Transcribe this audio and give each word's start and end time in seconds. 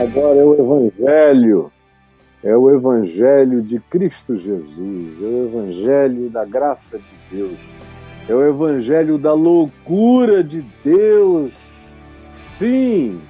Agora 0.00 0.38
é 0.38 0.42
o 0.42 0.54
Evangelho, 0.54 1.70
é 2.42 2.56
o 2.56 2.70
Evangelho 2.70 3.60
de 3.60 3.78
Cristo 3.78 4.34
Jesus, 4.34 5.22
é 5.22 5.26
o 5.26 5.46
Evangelho 5.46 6.30
da 6.30 6.42
graça 6.42 6.98
de 6.98 7.36
Deus, 7.36 7.58
é 8.26 8.34
o 8.34 8.42
Evangelho 8.42 9.18
da 9.18 9.34
loucura 9.34 10.42
de 10.42 10.62
Deus. 10.82 11.52
Sim, 12.38 13.20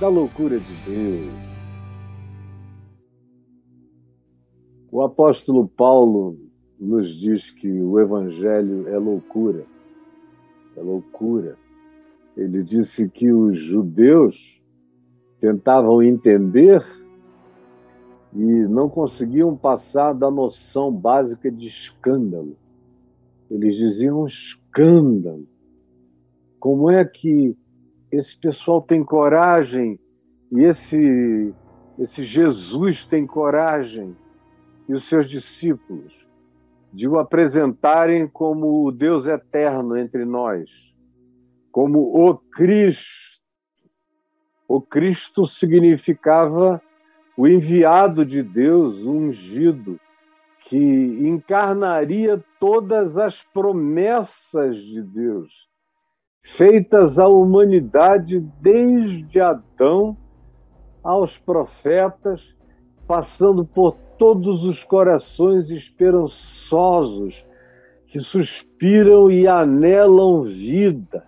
da 0.00 0.08
loucura 0.08 0.58
de 0.58 0.74
Deus. 0.84 1.32
O 4.90 5.02
apóstolo 5.02 5.68
Paulo 5.68 6.36
nos 6.76 7.08
diz 7.08 7.52
que 7.52 7.70
o 7.70 8.00
Evangelho 8.00 8.88
é 8.88 8.98
loucura. 8.98 9.64
É 10.76 10.80
loucura. 10.80 11.56
Ele 12.36 12.64
disse 12.64 13.08
que 13.08 13.30
os 13.30 13.56
judeus 13.56 14.56
tentavam 15.40 16.02
entender 16.02 16.84
e 18.32 18.42
não 18.42 18.88
conseguiam 18.88 19.56
passar 19.56 20.12
da 20.12 20.30
noção 20.30 20.92
básica 20.92 21.50
de 21.50 21.66
escândalo. 21.66 22.56
Eles 23.50 23.76
diziam 23.76 24.26
escândalo. 24.26 25.46
Como 26.58 26.90
é 26.90 27.04
que 27.04 27.56
esse 28.10 28.36
pessoal 28.38 28.82
tem 28.82 29.04
coragem 29.04 29.98
e 30.52 30.64
esse, 30.64 31.54
esse 31.98 32.22
Jesus 32.22 33.06
tem 33.06 33.26
coragem 33.26 34.16
e 34.88 34.92
os 34.92 35.04
seus 35.04 35.28
discípulos 35.28 36.26
de 36.92 37.08
o 37.08 37.18
apresentarem 37.18 38.26
como 38.26 38.86
o 38.86 38.92
Deus 38.92 39.26
eterno 39.26 39.96
entre 39.96 40.24
nós, 40.24 40.70
como 41.70 41.98
o 41.98 42.34
Cristo. 42.36 43.35
O 44.68 44.80
Cristo 44.80 45.46
significava 45.46 46.80
o 47.36 47.46
enviado 47.46 48.24
de 48.24 48.42
Deus, 48.42 49.04
o 49.04 49.12
ungido, 49.12 50.00
que 50.64 50.76
encarnaria 50.76 52.42
todas 52.58 53.18
as 53.18 53.42
promessas 53.42 54.76
de 54.76 55.02
Deus 55.02 55.66
feitas 56.46 57.18
à 57.18 57.26
humanidade 57.26 58.38
desde 58.60 59.40
Adão 59.40 60.16
aos 61.02 61.36
profetas, 61.36 62.54
passando 63.04 63.64
por 63.64 63.96
todos 64.16 64.64
os 64.64 64.84
corações 64.84 65.70
esperançosos 65.70 67.44
que 68.06 68.20
suspiram 68.20 69.28
e 69.28 69.48
anelam 69.48 70.44
vida. 70.44 71.26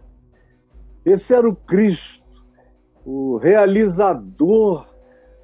Esse 1.04 1.34
era 1.34 1.48
o 1.48 1.54
Cristo, 1.54 2.24
o 3.10 3.36
realizador 3.36 4.86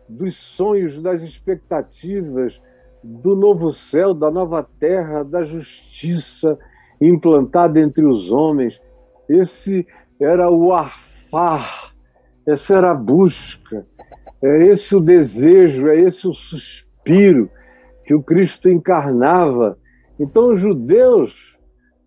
dos 0.08 0.36
sonhos, 0.36 0.98
das 1.00 1.22
expectativas 1.22 2.60
do 3.02 3.34
novo 3.34 3.70
céu, 3.70 4.12
da 4.12 4.30
nova 4.30 4.62
terra, 4.78 5.22
da 5.22 5.42
justiça 5.42 6.58
implantada 7.00 7.80
entre 7.80 8.04
os 8.04 8.30
homens 8.30 8.80
esse 9.28 9.86
era 10.20 10.50
o 10.50 10.72
arfar, 10.72 11.94
essa 12.46 12.76
era 12.76 12.90
a 12.90 12.94
busca, 12.94 13.86
é 14.42 14.66
esse 14.66 14.94
o 14.94 15.00
desejo, 15.00 15.88
é 15.88 15.98
esse 16.00 16.28
o 16.28 16.34
suspiro 16.34 17.50
que 18.04 18.14
o 18.14 18.22
Cristo 18.22 18.68
encarnava. 18.68 19.78
Então, 20.18 20.50
os 20.50 20.60
judeus, 20.60 21.56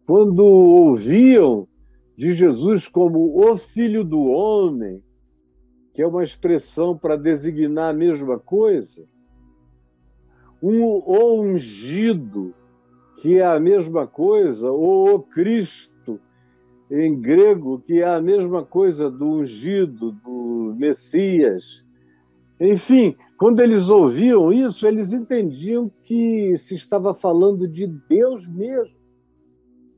quando 0.05 0.45
ouviam 0.45 1.67
de 2.16 2.31
Jesus 2.33 2.88
como 2.88 3.39
o 3.39 3.58
Filho 3.58 4.03
do 4.03 4.21
Homem, 4.21 5.02
que 5.97 6.03
é 6.03 6.05
uma 6.05 6.21
expressão 6.21 6.95
para 6.95 7.15
designar 7.15 7.89
a 7.89 7.97
mesma 7.97 8.37
coisa, 8.37 9.03
um 10.61 10.83
o 10.83 11.41
ungido, 11.41 12.53
que 13.19 13.39
é 13.39 13.43
a 13.43 13.59
mesma 13.59 14.05
coisa, 14.05 14.69
ou 14.69 15.15
o 15.15 15.19
Cristo, 15.23 16.19
em 16.91 17.19
grego, 17.19 17.80
que 17.80 17.99
é 17.99 18.07
a 18.07 18.21
mesma 18.21 18.63
coisa 18.63 19.09
do 19.09 19.25
ungido, 19.25 20.11
do 20.23 20.75
Messias. 20.77 21.83
Enfim, 22.61 23.15
quando 23.36 23.61
eles 23.61 23.89
ouviam 23.89 24.53
isso, 24.53 24.86
eles 24.86 25.13
entendiam 25.13 25.91
que 26.03 26.55
se 26.57 26.75
estava 26.75 27.15
falando 27.15 27.67
de 27.67 27.87
Deus 27.87 28.47
mesmo. 28.47 28.95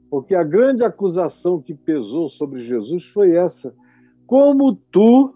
Porque 0.10 0.34
a 0.34 0.46
grande 0.46 0.82
acusação 0.82 1.62
que 1.62 1.74
pesou 1.74 2.30
sobre 2.30 2.64
Jesus 2.64 3.04
foi 3.04 3.36
essa: 3.36 3.76
como 4.26 4.78
tu 4.90 5.36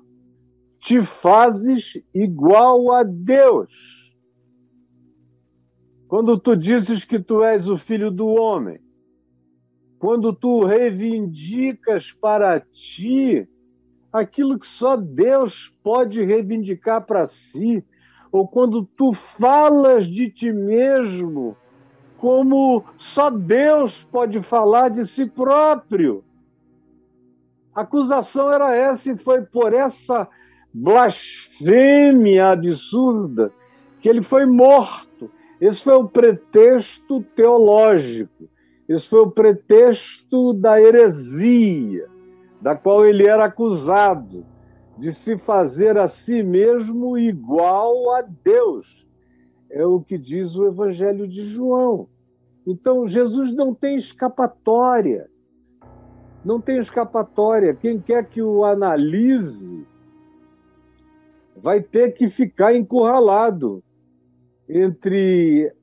te 0.83 1.01
fazes 1.01 1.97
igual 2.13 2.91
a 2.91 3.03
Deus? 3.03 4.13
Quando 6.07 6.37
tu 6.37 6.55
dizes 6.55 7.05
que 7.05 7.19
tu 7.19 7.41
és 7.43 7.69
o 7.69 7.77
filho 7.77 8.11
do 8.11 8.27
homem, 8.27 8.79
quando 9.97 10.33
tu 10.33 10.65
reivindicas 10.65 12.11
para 12.11 12.59
ti 12.59 13.47
aquilo 14.11 14.59
que 14.59 14.67
só 14.67 14.97
Deus 14.97 15.73
pode 15.81 16.21
reivindicar 16.21 17.05
para 17.05 17.25
si, 17.25 17.83
ou 18.29 18.45
quando 18.45 18.85
tu 18.85 19.13
falas 19.13 20.05
de 20.05 20.29
ti 20.29 20.51
mesmo 20.51 21.55
como 22.17 22.85
só 22.97 23.29
Deus 23.29 24.03
pode 24.03 24.41
falar 24.41 24.89
de 24.89 25.05
si 25.05 25.25
próprio. 25.25 26.23
A 27.75 27.81
acusação 27.81 28.49
era 28.51 28.75
essa 28.75 29.11
e 29.11 29.17
foi 29.17 29.41
por 29.41 29.73
essa 29.73 30.29
blasfêmia 30.73 32.47
absurda 32.49 33.51
que 34.01 34.09
ele 34.09 34.21
foi 34.21 34.45
morto. 34.45 35.29
Esse 35.61 35.83
foi 35.83 35.93
o 35.93 36.07
pretexto 36.07 37.21
teológico. 37.35 38.49
Isso 38.89 39.09
foi 39.09 39.21
o 39.21 39.31
pretexto 39.31 40.53
da 40.53 40.81
heresia, 40.81 42.07
da 42.61 42.75
qual 42.75 43.05
ele 43.05 43.27
era 43.27 43.45
acusado, 43.45 44.45
de 44.97 45.11
se 45.13 45.37
fazer 45.37 45.97
a 45.97 46.07
si 46.07 46.43
mesmo 46.43 47.17
igual 47.17 48.13
a 48.15 48.21
Deus. 48.21 49.07
É 49.69 49.85
o 49.85 50.01
que 50.01 50.17
diz 50.17 50.55
o 50.55 50.67
Evangelho 50.67 51.27
de 51.27 51.45
João. 51.45 52.07
Então, 52.67 53.07
Jesus 53.07 53.53
não 53.53 53.73
tem 53.73 53.95
escapatória. 53.95 55.29
Não 56.43 56.59
tem 56.59 56.77
escapatória. 56.77 57.73
Quem 57.73 57.99
quer 57.99 58.25
que 58.25 58.41
o 58.41 58.63
analise 58.65 59.87
vai 61.63 61.81
ter 61.81 62.11
que 62.11 62.27
ficar 62.27 62.75
encurralado 62.75 63.81
entre 64.67 65.73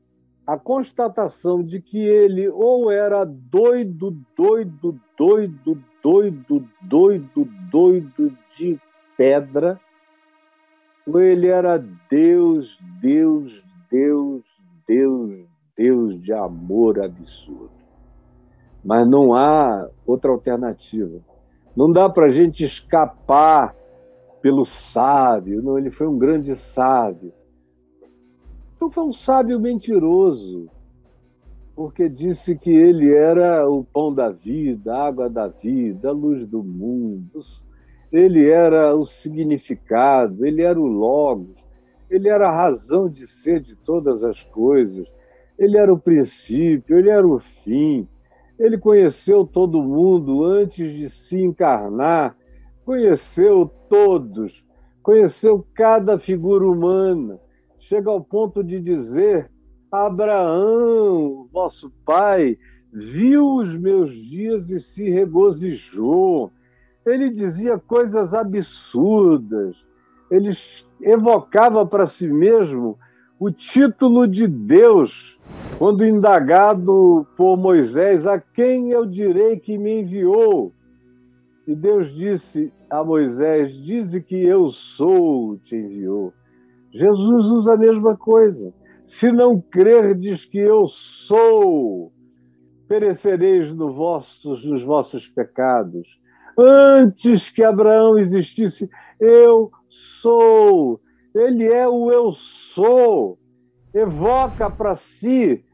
a 0.46 0.58
constatação 0.58 1.62
de 1.62 1.80
que 1.80 1.98
ele 1.98 2.50
ou 2.50 2.90
era 2.90 3.24
doido, 3.24 4.14
doido, 4.36 5.00
doido, 5.16 5.82
doido, 6.02 6.68
doido, 6.82 7.48
doido 7.70 8.36
de 8.54 8.78
pedra, 9.16 9.80
ou 11.06 11.18
ele 11.18 11.46
era 11.46 11.82
Deus, 12.10 12.78
Deus, 13.00 13.64
Deus, 13.90 14.44
Deus, 14.86 15.46
Deus 15.74 16.20
de 16.20 16.32
amor 16.34 17.00
absurdo. 17.00 17.70
Mas 18.84 19.08
não 19.08 19.34
há 19.34 19.88
outra 20.06 20.30
alternativa. 20.30 21.20
Não 21.74 21.90
dá 21.90 22.06
para 22.10 22.26
a 22.26 22.30
gente 22.30 22.64
escapar 22.64 23.74
pelo 24.40 24.64
sábio. 24.64 25.62
Não, 25.62 25.78
ele 25.78 25.90
foi 25.90 26.06
um 26.06 26.18
grande 26.18 26.56
sábio. 26.56 27.32
Então 28.74 28.90
foi 28.90 29.04
um 29.04 29.12
sábio 29.12 29.60
mentiroso, 29.60 30.68
porque 31.76 32.08
disse 32.08 32.56
que 32.56 32.70
ele 32.70 33.12
era 33.12 33.68
o 33.68 33.84
pão 33.84 34.12
da 34.12 34.30
vida, 34.30 34.94
a 34.94 35.06
água 35.06 35.28
da 35.28 35.48
vida, 35.48 36.08
a 36.08 36.12
luz 36.12 36.46
do 36.46 36.62
mundo. 36.62 37.40
Ele 38.10 38.48
era 38.48 38.94
o 38.94 39.04
significado, 39.04 40.46
ele 40.46 40.62
era 40.62 40.80
o 40.80 40.86
logos, 40.86 41.62
ele 42.08 42.28
era 42.28 42.48
a 42.48 42.56
razão 42.56 43.08
de 43.08 43.26
ser 43.26 43.60
de 43.60 43.76
todas 43.76 44.24
as 44.24 44.42
coisas. 44.42 45.12
Ele 45.58 45.76
era 45.76 45.92
o 45.92 45.98
princípio, 45.98 46.98
ele 46.98 47.10
era 47.10 47.26
o 47.26 47.38
fim. 47.38 48.08
Ele 48.58 48.78
conheceu 48.78 49.46
todo 49.46 49.82
mundo 49.82 50.42
antes 50.42 50.90
de 50.90 51.08
se 51.10 51.38
encarnar, 51.38 52.34
conheceu 52.84 53.70
todos, 53.90 54.64
conheceu 55.02 55.66
cada 55.74 56.16
figura 56.16 56.66
humana 56.66 57.38
chega 57.80 58.10
ao 58.10 58.20
ponto 58.20 58.62
de 58.62 58.78
dizer: 58.78 59.50
Abraão, 59.90 61.48
vosso 61.50 61.90
pai, 62.04 62.58
viu 62.92 63.56
os 63.56 63.76
meus 63.76 64.12
dias 64.12 64.70
e 64.70 64.78
se 64.78 65.10
regozijou. 65.10 66.52
Ele 67.04 67.30
dizia 67.30 67.78
coisas 67.78 68.34
absurdas. 68.34 69.84
Ele 70.30 70.50
evocava 71.00 71.84
para 71.84 72.06
si 72.06 72.28
mesmo 72.28 72.96
o 73.38 73.50
título 73.50 74.28
de 74.28 74.46
Deus, 74.46 75.40
quando 75.78 76.06
indagado 76.06 77.26
por 77.36 77.56
Moisés: 77.56 78.26
A 78.26 78.38
quem 78.38 78.90
eu 78.90 79.06
direi 79.06 79.56
que 79.56 79.78
me 79.78 80.00
enviou? 80.00 80.72
E 81.66 81.74
Deus 81.74 82.12
disse 82.14 82.72
a 82.88 83.04
Moisés: 83.04 83.72
Dize 83.72 84.20
que 84.22 84.36
eu 84.36 84.68
sou, 84.68 85.58
te 85.58 85.76
enviou. 85.76 86.32
Jesus 86.92 87.46
usa 87.46 87.74
a 87.74 87.78
mesma 87.78 88.16
coisa. 88.16 88.72
Se 89.04 89.30
não 89.30 89.60
crerdes 89.60 90.44
que 90.44 90.58
eu 90.58 90.86
sou, 90.86 92.12
perecereis 92.88 93.74
no 93.74 93.90
vossos, 93.92 94.64
nos 94.64 94.82
vossos 94.82 95.28
pecados. 95.28 96.20
Antes 96.58 97.48
que 97.48 97.62
Abraão 97.62 98.18
existisse, 98.18 98.88
eu 99.18 99.70
sou. 99.88 101.00
Ele 101.34 101.66
é 101.66 101.86
o 101.86 102.10
eu 102.10 102.30
sou. 102.32 103.38
Evoca 103.94 104.68
para 104.68 104.94
si 104.94 105.64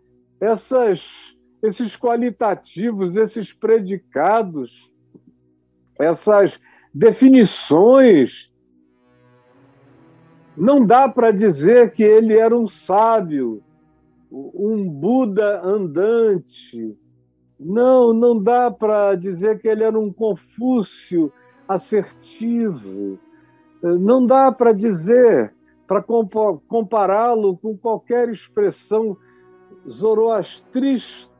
essas, 0.40 1.34
esses 1.62 1.96
qualitativos, 1.96 3.16
esses 3.16 3.52
predicados, 3.52 4.90
essas 5.98 6.60
definições. 6.94 8.52
Não 10.56 10.84
dá 10.84 11.08
para 11.08 11.30
dizer 11.30 11.92
que 11.92 12.02
ele 12.02 12.38
era 12.38 12.56
um 12.56 12.66
sábio, 12.66 13.62
um 14.30 14.88
Buda 14.88 15.60
andante. 15.62 16.96
Não, 17.60 18.12
não 18.12 18.42
dá 18.42 18.70
para 18.70 19.14
dizer 19.14 19.58
que 19.58 19.68
ele 19.68 19.84
era 19.84 19.98
um 19.98 20.12
Confúcio 20.12 21.32
assertivo. 21.68 23.18
Não 23.82 24.24
dá 24.24 24.50
para 24.50 24.72
dizer, 24.72 25.54
para 25.86 26.02
compará-lo 26.02 27.56
com 27.58 27.76
qualquer 27.76 28.28
expressão 28.30 29.16
zoroastrista. 29.88 31.35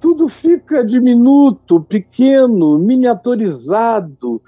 Tudo 0.00 0.28
fica 0.28 0.84
diminuto, 0.84 1.80
pequeno, 1.80 2.78
miniaturizado, 2.78 4.40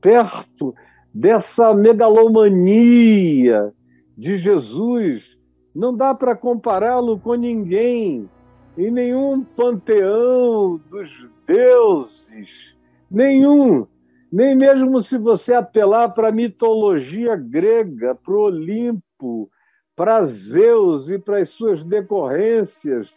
perto 0.00 0.74
dessa 1.12 1.72
megalomania 1.74 3.72
de 4.16 4.36
Jesus. 4.36 5.38
Não 5.74 5.96
dá 5.96 6.14
para 6.14 6.36
compará-lo 6.36 7.18
com 7.18 7.34
ninguém, 7.34 8.28
em 8.76 8.90
nenhum 8.90 9.42
panteão 9.42 10.80
dos 10.90 11.28
deuses, 11.46 12.76
nenhum. 13.10 13.86
Nem 14.30 14.54
mesmo 14.54 15.00
se 15.00 15.16
você 15.16 15.54
apelar 15.54 16.10
para 16.10 16.28
a 16.28 16.32
mitologia 16.32 17.34
grega, 17.34 18.14
para 18.14 18.34
o 18.34 18.42
Olimpo, 18.42 19.50
para 19.96 20.22
Zeus 20.22 21.10
e 21.10 21.18
para 21.18 21.38
as 21.38 21.48
suas 21.48 21.82
decorrências, 21.82 23.14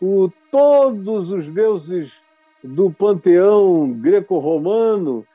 o, 0.00 0.30
todos 0.50 1.32
os 1.32 1.50
deuses 1.50 2.22
do 2.62 2.90
panteão 2.90 3.92
greco-romano, 3.92 5.26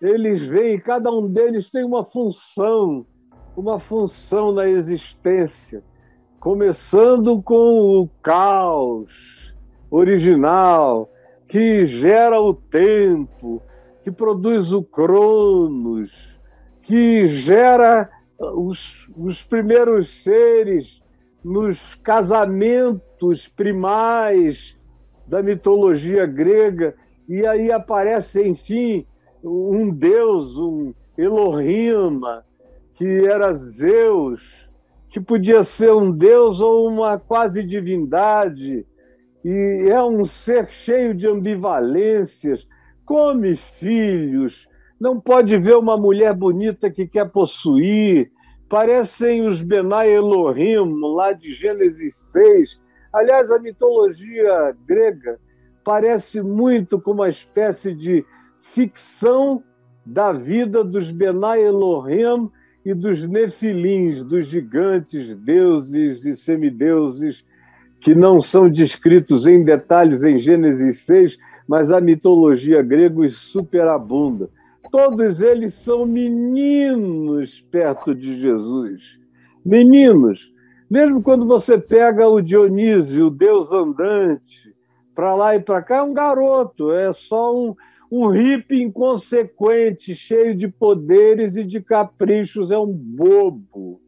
eles 0.00 0.44
vêm, 0.44 0.78
cada 0.78 1.10
um 1.10 1.28
deles 1.28 1.70
tem 1.70 1.84
uma 1.84 2.04
função, 2.04 3.06
uma 3.56 3.78
função 3.78 4.52
na 4.52 4.68
existência, 4.68 5.82
começando 6.38 7.40
com 7.42 8.00
o 8.00 8.08
caos 8.22 9.54
original, 9.90 11.08
que 11.48 11.86
gera 11.86 12.40
o 12.40 12.52
tempo, 12.52 13.62
que 14.02 14.10
produz 14.10 14.72
o 14.72 14.82
cronos, 14.82 16.38
que 16.82 17.24
gera 17.26 18.10
os, 18.38 19.08
os 19.16 19.42
primeiros 19.42 20.08
seres 20.22 21.02
nos 21.46 21.94
casamentos 21.94 23.46
primais 23.46 24.76
da 25.28 25.40
mitologia 25.40 26.26
grega, 26.26 26.96
e 27.28 27.46
aí 27.46 27.70
aparece, 27.70 28.42
enfim, 28.42 29.06
um 29.44 29.88
deus, 29.90 30.58
um 30.58 30.92
Elohim, 31.16 32.20
que 32.94 33.28
era 33.28 33.52
Zeus, 33.52 34.68
que 35.08 35.20
podia 35.20 35.62
ser 35.62 35.92
um 35.92 36.10
deus 36.10 36.60
ou 36.60 36.88
uma 36.88 37.16
quase 37.16 37.62
divindade, 37.62 38.84
e 39.44 39.88
é 39.88 40.02
um 40.02 40.24
ser 40.24 40.68
cheio 40.68 41.14
de 41.14 41.28
ambivalências, 41.28 42.66
come 43.04 43.54
filhos, 43.54 44.68
não 45.00 45.20
pode 45.20 45.56
ver 45.58 45.76
uma 45.76 45.96
mulher 45.96 46.34
bonita 46.34 46.90
que 46.90 47.06
quer 47.06 47.30
possuir. 47.30 48.32
Parecem 48.68 49.46
os 49.46 49.62
Benai 49.62 50.10
Elohim, 50.12 51.00
lá 51.14 51.32
de 51.32 51.52
Gênesis 51.52 52.16
6. 52.32 52.80
Aliás, 53.12 53.52
a 53.52 53.58
mitologia 53.58 54.76
grega 54.86 55.38
parece 55.84 56.42
muito 56.42 57.00
com 57.00 57.12
uma 57.12 57.28
espécie 57.28 57.94
de 57.94 58.24
ficção 58.58 59.62
da 60.04 60.32
vida 60.32 60.82
dos 60.82 61.12
Benai 61.12 61.64
Elohim 61.64 62.50
e 62.84 62.92
dos 62.92 63.24
Nefilins, 63.26 64.24
dos 64.24 64.46
gigantes, 64.46 65.34
deuses 65.34 66.24
e 66.24 66.34
semideuses, 66.34 67.44
que 68.00 68.14
não 68.14 68.40
são 68.40 68.68
descritos 68.68 69.46
em 69.46 69.64
detalhes 69.64 70.24
em 70.24 70.36
Gênesis 70.36 71.00
6, 71.00 71.38
mas 71.68 71.90
a 71.90 72.00
mitologia 72.00 72.82
grega 72.82 73.20
os 73.20 73.36
superabunda. 73.36 74.50
Todos 74.90 75.40
eles 75.40 75.74
são 75.74 76.06
meninos 76.06 77.60
perto 77.60 78.14
de 78.14 78.40
Jesus. 78.40 79.18
Meninos. 79.64 80.52
Mesmo 80.88 81.22
quando 81.22 81.46
você 81.46 81.76
pega 81.76 82.28
o 82.28 82.40
Dionísio, 82.40 83.26
o 83.26 83.30
deus 83.30 83.72
andante, 83.72 84.74
para 85.14 85.34
lá 85.34 85.56
e 85.56 85.60
para 85.60 85.82
cá, 85.82 85.96
é 85.96 86.02
um 86.02 86.14
garoto, 86.14 86.92
é 86.92 87.12
só 87.12 87.56
um, 87.56 87.74
um 88.10 88.28
hippie 88.28 88.82
inconsequente, 88.82 90.14
cheio 90.14 90.54
de 90.54 90.68
poderes 90.68 91.56
e 91.56 91.64
de 91.64 91.80
caprichos, 91.80 92.70
é 92.70 92.78
um 92.78 92.92
bobo. 92.92 94.00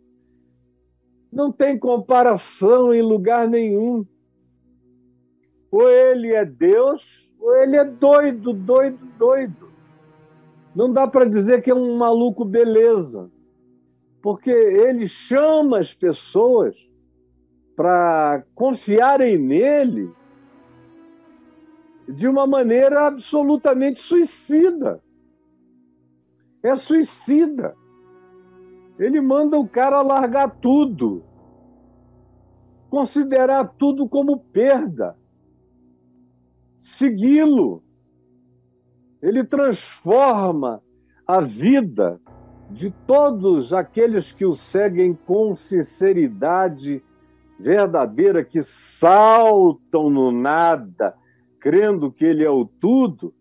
Não 1.33 1.51
tem 1.51 1.79
comparação 1.79 2.95
em 2.95 3.03
lugar 3.03 3.49
nenhum. 3.49 4.07
Ou 5.71 5.91
ele 5.91 6.33
é 6.33 6.45
Deus, 6.45 7.31
ou 7.39 7.55
ele 7.57 7.77
é 7.77 7.85
doido, 7.85 8.53
doido, 8.53 8.99
doido. 9.19 9.68
Não 10.79 10.93
dá 10.93 11.09
para 11.09 11.25
dizer 11.25 11.61
que 11.61 11.73
é 11.73 11.75
um 11.75 11.97
maluco 11.97 12.45
beleza, 12.45 13.29
porque 14.23 14.49
ele 14.49 15.09
chama 15.09 15.81
as 15.81 15.93
pessoas 15.93 16.89
para 17.75 18.45
confiarem 18.55 19.37
nele 19.37 20.09
de 22.09 22.29
uma 22.29 22.47
maneira 22.47 23.09
absolutamente 23.09 23.99
suicida. 23.99 25.03
É 26.63 26.77
suicida. 26.77 27.75
Ele 29.01 29.21
manda 29.21 29.59
o 29.59 29.69
cara 29.69 30.01
largar 30.01 30.61
tudo, 30.61 31.25
considerar 32.89 33.65
tudo 33.77 34.09
como 34.09 34.39
perda, 34.39 35.19
segui-lo 36.81 37.83
ele 39.23 39.45
transforma 39.45 40.83
a 41.27 41.41
vida 41.41 42.21
de 42.71 42.91
todos 43.07 43.73
aqueles 43.73 44.33
que 44.33 44.45
o 44.45 44.55
seguem 44.55 45.15
com 45.15 45.57
sinceridade 45.57 47.03
verdadeira, 47.59 48.45
que 48.45 48.63
saltam 48.63 50.09
no 50.09 50.31
nada, 50.31 51.15
crendo 51.59 52.13
que 52.13 52.25
ele 52.25 52.45
é 52.45 52.51
o 52.51 52.65
tudo. 52.65 53.35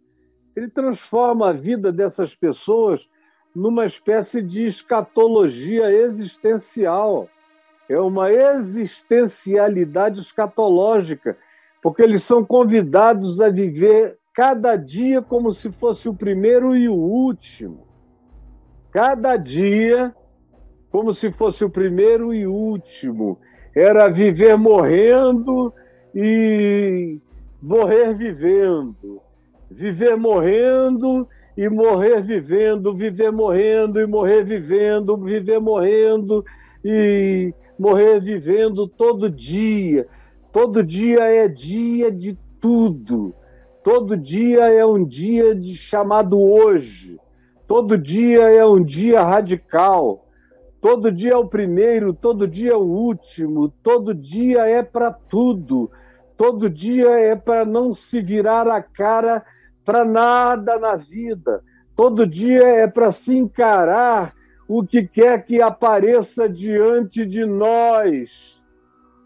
Ele 0.55 0.69
transforma 0.69 1.49
a 1.49 1.53
vida 1.53 1.91
dessas 1.91 2.33
pessoas 2.33 3.07
numa 3.53 3.85
espécie 3.85 4.41
de 4.41 4.63
escatologia 4.63 5.91
existencial. 5.91 7.29
É 7.89 7.99
uma 7.99 8.31
existencialidade 8.31 10.19
escatológica, 10.19 11.37
porque 11.81 12.01
eles 12.01 12.23
são 12.23 12.43
convidados 12.43 13.39
a 13.39 13.49
viver 13.49 14.17
cada 14.37 14.75
dia 14.75 15.19
como 15.19 15.51
se 15.51 15.71
fosse 15.71 16.07
o 16.07 16.13
primeiro 16.13 16.75
e 16.77 16.87
o 16.87 16.93
último. 16.93 17.87
Cada 18.91 19.35
dia 19.35 20.13
como 20.91 21.11
se 21.11 21.31
fosse 21.31 21.65
o 21.65 21.69
primeiro 21.71 22.31
e 22.31 22.45
último. 22.45 23.39
Era 23.75 24.11
viver 24.11 24.55
morrendo 24.55 25.73
e 26.13 27.19
morrer 27.59 28.13
vivendo. 28.13 29.19
Viver 29.71 30.15
morrendo 30.15 31.27
e 31.57 31.67
morrer 31.67 32.21
vivendo, 32.21 32.95
viver 32.95 33.31
morrendo 33.31 33.99
e 33.99 34.05
morrer 34.05 34.43
vivendo, 34.43 35.17
viver 35.17 35.59
morrendo 35.59 36.45
e 36.85 37.51
morrer 37.79 38.19
vivendo 38.19 38.87
todo 38.87 39.31
dia. 39.31 40.07
Todo 40.53 40.83
dia 40.83 41.23
é 41.23 41.47
dia 41.47 42.11
de 42.11 42.37
tudo. 42.61 43.33
Todo 43.87 44.17
dia 44.17 44.65
é 44.65 44.85
um 44.85 45.01
dia 45.01 45.55
de 45.55 45.73
chamado 45.73 46.37
hoje. 46.43 47.17
Todo 47.65 47.97
dia 47.97 48.41
é 48.41 48.65
um 48.65 48.83
dia 48.83 49.23
radical. 49.23 50.25
Todo 50.81 51.09
dia 51.09 51.31
é 51.31 51.37
o 51.37 51.47
primeiro, 51.47 52.11
todo 52.13 52.45
dia 52.45 52.73
é 52.73 52.75
o 52.75 52.81
último, 52.81 53.69
todo 53.81 54.13
dia 54.13 54.67
é 54.67 54.83
para 54.83 55.09
tudo. 55.09 55.89
Todo 56.35 56.69
dia 56.69 57.11
é 57.11 57.33
para 57.33 57.63
não 57.63 57.93
se 57.93 58.21
virar 58.21 58.67
a 58.67 58.81
cara 58.81 59.45
para 59.85 60.03
nada 60.03 60.77
na 60.77 60.97
vida. 60.97 61.63
Todo 61.95 62.27
dia 62.27 62.67
é 62.67 62.87
para 62.87 63.13
se 63.13 63.37
encarar 63.37 64.33
o 64.67 64.83
que 64.83 65.07
quer 65.07 65.45
que 65.45 65.61
apareça 65.61 66.49
diante 66.49 67.25
de 67.25 67.45
nós. 67.45 68.61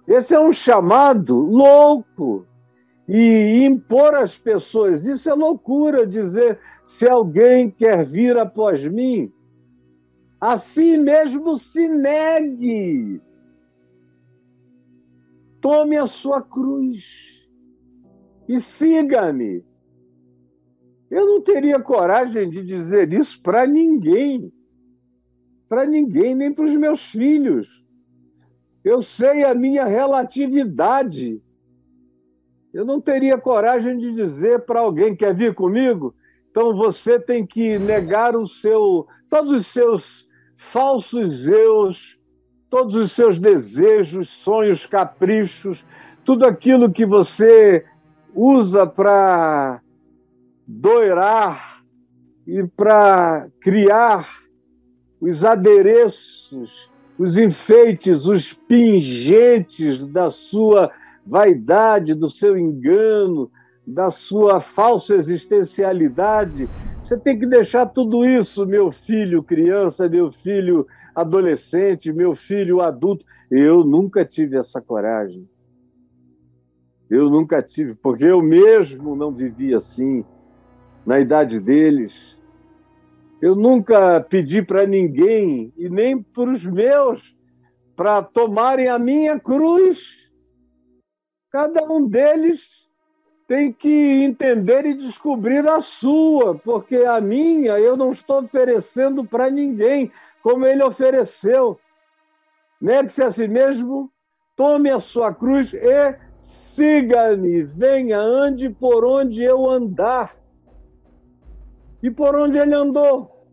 Esse 0.08 0.36
é 0.36 0.39
um 0.39 0.51
chamado 0.51 1.36
louco. 1.36 2.46
E 3.13 3.65
impor 3.65 4.15
às 4.15 4.38
pessoas, 4.38 5.06
isso 5.06 5.30
é 5.30 5.34
loucura 5.34 6.08
dizer 6.08 6.58
se 6.86 7.06
alguém 7.10 7.70
quer 7.70 8.06
vir 8.06 8.38
após 8.38 8.88
mim, 8.88 9.30
a 10.39 10.58
si 10.58 10.98
mesmo 10.98 11.58
se 11.58 11.89
negue. 11.89 13.22
Tome 15.60 15.98
a 15.98 16.08
sua 16.08 16.41
cruz 16.41 17.46
e 18.48 18.62
siga-me. 18.62 19.65
Eu 21.10 21.25
não 21.25 21.41
teria 21.41 21.82
coragem 21.82 22.50
de 22.50 22.63
dizer 22.63 23.12
isso 23.12 23.41
para 23.41 23.68
ninguém. 23.68 24.53
Para 25.68 25.86
ninguém, 25.86 26.34
nem 26.34 26.53
para 26.53 26.63
os 26.63 26.77
meus 26.77 27.12
filhos. 27.12 27.86
Eu 28.86 29.01
sei 29.01 29.44
a 29.44 29.53
minha 29.53 29.84
relatividade. 29.84 31.41
Eu 32.74 32.86
não 32.86 33.01
teria 33.01 33.38
coragem 33.38 33.98
de 33.98 34.12
dizer 34.12 34.62
para 34.62 34.80
alguém: 34.80 35.16
quer 35.16 35.34
vir 35.34 35.54
comigo? 35.54 36.16
Então 36.50 36.75
você 36.75 37.20
tem 37.20 37.46
que 37.46 37.78
negar 37.80 38.36
o 38.36 38.46
seu, 38.46 39.08
todos 39.30 39.62
os 39.62 39.68
seus 39.68 40.28
falsos 40.58 41.48
eus, 41.48 42.20
todos 42.70 42.96
os 42.96 43.12
seus 43.12 43.40
desejos, 43.40 44.30
sonhos, 44.30 44.86
caprichos, 44.86 45.86
tudo 46.24 46.46
aquilo 46.46 46.92
que 46.92 47.06
você 47.06 47.86
usa 48.34 48.86
para 48.86 49.82
doirar 50.68 51.84
e 52.48 52.63
para 52.63 53.48
criar 53.60 54.28
os 55.20 55.44
adereços, 55.44 56.90
os 57.18 57.38
enfeites, 57.38 58.25
os 58.25 58.54
pingentes 58.54 60.06
da 60.06 60.30
sua 60.30 60.92
vaidade, 61.25 62.13
do 62.13 62.30
seu 62.30 62.58
engano, 62.58 63.51
da 63.86 64.12
sua 64.12 64.60
falsa 64.60 65.16
existencialidade. 65.16 66.70
Você 67.04 67.18
tem 67.18 67.38
que 67.38 67.46
deixar 67.46 67.88
tudo 67.88 68.25
isso, 68.25 68.66
meu 68.66 68.92
filho 68.92 69.44
criança, 69.44 70.08
meu 70.08 70.30
filho 70.30 70.86
adolescente, 71.16 72.13
meu 72.13 72.34
filho 72.34 72.82
adulto. 72.82 73.25
Eu 73.50 73.84
nunca 73.84 74.24
tive 74.24 74.58
essa 74.58 74.82
coragem. 74.82 75.48
Eu 77.10 77.30
nunca 77.30 77.62
tive, 77.62 77.96
porque 77.96 78.24
eu 78.24 78.42
mesmo 78.42 79.16
não 79.16 79.34
vivi 79.34 79.74
assim 79.74 80.24
na 81.06 81.20
idade 81.20 81.60
deles. 81.60 82.40
Eu 83.42 83.56
nunca 83.56 84.22
pedi 84.22 84.62
para 84.62 84.86
ninguém, 84.86 85.74
e 85.75 85.90
nem 85.90 86.22
para 86.22 86.51
os 86.51 86.63
meus, 86.63 87.36
para 87.96 88.22
tomarem 88.22 88.88
a 88.88 88.98
minha 88.98 89.38
cruz. 89.40 90.30
Cada 91.51 91.84
um 91.84 92.08
deles 92.08 92.89
tem 93.46 93.74
que 93.74 94.24
entender 94.24 94.86
e 94.86 94.93
descobrir 94.93 95.67
a 95.67 95.81
sua, 95.81 96.55
porque 96.55 96.96
a 96.98 97.20
minha 97.20 97.77
eu 97.77 97.98
não 97.98 98.12
estou 98.12 98.39
oferecendo 98.39 99.25
para 99.25 99.50
ninguém, 99.50 100.10
como 100.41 100.65
ele 100.65 100.81
ofereceu. 100.81 101.77
Negue-se 102.79 103.22
a 103.22 103.29
si 103.29 103.50
mesmo, 103.50 104.10
tome 104.55 104.89
a 104.89 105.01
sua 105.01 105.34
cruz 105.34 105.74
e 105.74 106.15
siga-me, 106.39 107.62
venha, 107.63 108.17
ande 108.17 108.70
por 108.70 109.03
onde 109.03 109.43
eu 109.43 109.70
andar. 109.70 110.34
E 112.01 112.10
por 112.10 112.34
onde 112.34 112.58
ele 112.58 112.74
andou? 112.74 113.46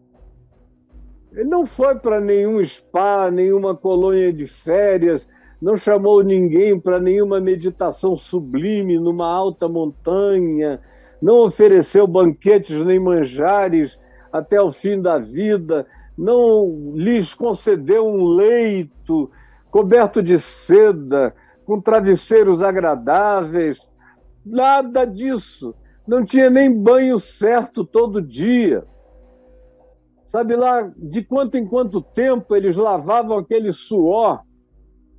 Ele 1.33 1.45
não 1.51 1.67
foi 1.67 1.97
para 1.97 2.21
nenhum 2.21 2.63
spa, 2.65 3.31
nenhuma 3.31 3.77
colônia 3.77 4.33
de 4.33 4.47
férias, 4.47 5.29
não 5.61 5.77
chamou 5.77 6.23
ninguém 6.23 6.79
para 6.79 7.01
nenhuma 7.01 7.41
meditação 7.41 8.17
sublime 8.17 8.99
numa 8.99 9.27
alta 9.27 9.69
montanha, 9.69 10.81
não 11.21 11.41
ofereceu 11.41 12.07
banquetes 12.07 12.83
nem 12.85 13.01
manjares 13.01 13.99
até 14.33 14.61
o 14.61 14.71
fim 14.71 15.01
da 15.01 15.19
vida, 15.19 15.87
não 16.17 16.93
lhes 16.95 17.35
concedeu 17.35 18.07
um 18.07 18.29
leito 18.29 19.31
coberto 19.71 20.23
de 20.23 20.39
seda, 20.39 21.35
com 21.65 21.81
travesseiros 21.81 22.63
agradáveis, 22.63 23.87
nada 24.45 25.05
disso. 25.05 25.75
Não 26.07 26.25
tinha 26.25 26.49
nem 26.49 26.73
banho 26.73 27.19
certo 27.19 27.85
todo 27.85 28.23
dia. 28.23 28.87
Sabe 30.29 30.57
lá 30.57 30.91
de 30.97 31.23
quanto 31.23 31.57
em 31.57 31.67
quanto 31.67 32.01
tempo 32.01 32.57
eles 32.57 32.77
lavavam 32.77 33.37
aquele 33.37 33.73
suor 33.73 34.43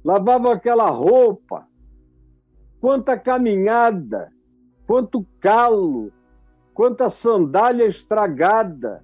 lavavam 0.04 0.52
aquela 0.52 0.90
roupa, 0.90 1.68
quanta 2.80 3.18
caminhada, 3.18 4.32
quanto 4.88 5.26
calo, 5.40 6.12
quanta 6.74 7.10
sandália 7.10 7.86
estragada, 7.86 9.04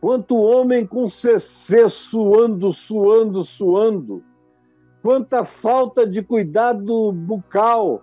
quanto 0.00 0.36
homem 0.36 0.86
com 0.86 1.06
CC 1.06 1.88
suando, 1.88 2.72
suando, 2.72 3.42
suando, 3.42 4.22
quanta 5.00 5.44
falta 5.44 6.06
de 6.06 6.22
cuidado 6.22 7.12
bucal, 7.12 8.02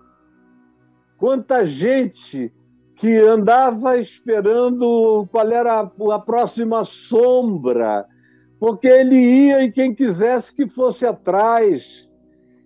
quanta 1.18 1.64
gente 1.64 2.52
que 2.96 3.18
andava 3.18 3.98
esperando 3.98 5.26
qual 5.30 5.50
era 5.50 5.80
a 5.80 6.18
próxima 6.18 6.84
sombra, 6.84 8.06
porque 8.58 8.86
ele 8.86 9.16
ia 9.16 9.64
e 9.64 9.70
quem 9.70 9.94
quisesse 9.94 10.54
que 10.54 10.68
fosse 10.68 11.04
atrás 11.04 12.08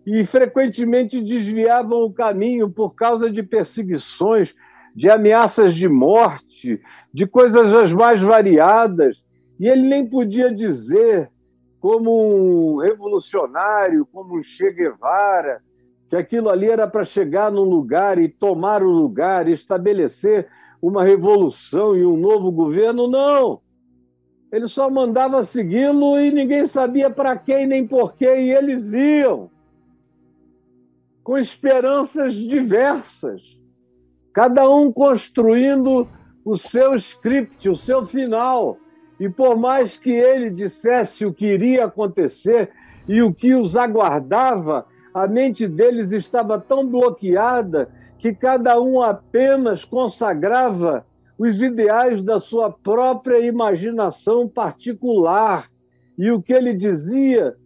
e 0.06 0.24
frequentemente 0.24 1.20
desviavam 1.20 2.04
o 2.04 2.12
caminho 2.12 2.70
por 2.70 2.94
causa 2.94 3.28
de 3.28 3.42
perseguições, 3.42 4.54
de 4.94 5.10
ameaças 5.10 5.74
de 5.74 5.88
morte, 5.88 6.80
de 7.12 7.26
coisas 7.26 7.74
as 7.74 7.92
mais 7.92 8.20
variadas. 8.20 9.24
E 9.58 9.66
ele 9.66 9.82
nem 9.82 10.06
podia 10.06 10.54
dizer, 10.54 11.28
como 11.80 12.74
um 12.74 12.76
revolucionário, 12.76 14.06
como 14.06 14.38
um 14.38 14.42
Che 14.42 14.70
Guevara, 14.70 15.60
que 16.08 16.14
aquilo 16.14 16.50
ali 16.50 16.70
era 16.70 16.86
para 16.86 17.02
chegar 17.02 17.50
num 17.50 17.64
lugar 17.64 18.16
e 18.16 18.28
tomar 18.28 18.84
o 18.84 18.90
lugar, 18.90 19.48
estabelecer 19.48 20.46
uma 20.80 21.02
revolução 21.02 21.96
e 21.96 22.06
um 22.06 22.16
novo 22.16 22.52
governo. 22.52 23.08
Não! 23.08 23.60
Ele 24.52 24.68
só 24.68 24.88
mandava 24.88 25.44
segui-lo 25.44 26.16
e 26.20 26.30
ninguém 26.30 26.64
sabia 26.64 27.10
para 27.10 27.36
quem 27.36 27.66
nem 27.66 27.84
por 27.84 28.14
quê, 28.14 28.36
e 28.36 28.52
eles 28.52 28.92
iam 28.92 29.50
com 31.26 31.36
esperanças 31.36 32.34
diversas, 32.34 33.60
cada 34.32 34.70
um 34.70 34.92
construindo 34.92 36.08
o 36.44 36.56
seu 36.56 36.94
script, 36.94 37.68
o 37.68 37.74
seu 37.74 38.04
final. 38.04 38.78
E 39.18 39.28
por 39.28 39.56
mais 39.56 39.96
que 39.96 40.12
ele 40.12 40.50
dissesse 40.50 41.26
o 41.26 41.34
que 41.34 41.46
iria 41.46 41.86
acontecer 41.86 42.70
e 43.08 43.22
o 43.22 43.34
que 43.34 43.56
os 43.56 43.76
aguardava, 43.76 44.86
a 45.12 45.26
mente 45.26 45.66
deles 45.66 46.12
estava 46.12 46.60
tão 46.60 46.86
bloqueada 46.86 47.90
que 48.20 48.32
cada 48.32 48.80
um 48.80 49.02
apenas 49.02 49.84
consagrava 49.84 51.04
os 51.36 51.60
ideais 51.60 52.22
da 52.22 52.38
sua 52.38 52.70
própria 52.70 53.40
imaginação 53.40 54.46
particular. 54.46 55.68
E 56.16 56.30
o 56.30 56.40
que 56.40 56.52
ele 56.52 56.72
dizia 56.72 57.56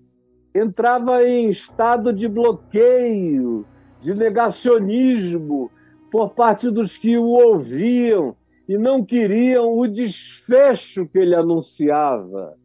entrava 0.54 1.22
em 1.24 1.48
estado 1.48 2.12
de 2.12 2.28
bloqueio, 2.28 3.64
de 4.00 4.14
negacionismo 4.14 5.70
por 6.10 6.30
parte 6.30 6.70
dos 6.70 6.98
que 6.98 7.16
o 7.16 7.24
ouviam 7.24 8.36
e 8.68 8.76
não 8.76 9.04
queriam 9.04 9.78
o 9.78 9.86
desfecho 9.86 11.06
que 11.06 11.18
ele 11.18 11.34
anunciava. 11.34 12.56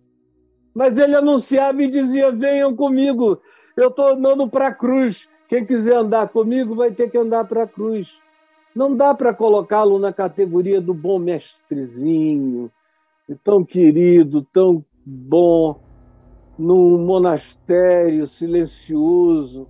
Mas 0.73 0.97
ele 0.97 1.15
anunciava 1.15 1.81
e 1.81 1.87
dizia: 1.87 2.31
Venham 2.31 2.75
comigo, 2.75 3.39
eu 3.77 3.89
estou 3.89 4.09
andando 4.09 4.47
para 4.49 4.67
a 4.67 4.73
cruz. 4.73 5.27
Quem 5.47 5.65
quiser 5.65 5.95
andar 5.95 6.29
comigo 6.29 6.75
vai 6.75 6.91
ter 6.91 7.09
que 7.09 7.17
andar 7.17 7.45
para 7.45 7.63
a 7.63 7.67
cruz. 7.67 8.19
Não 8.75 8.95
dá 8.95 9.13
para 9.13 9.33
colocá-lo 9.33 9.97
na 9.99 10.11
categoria 10.11 10.81
do 10.81 10.93
bom 10.93 11.17
mestrezinho, 11.17 12.69
tão 13.43 13.63
querido, 13.63 14.45
tão 14.51 14.83
bom, 15.05 15.79
num 16.57 16.97
monastério 16.97 18.27
silencioso, 18.27 19.67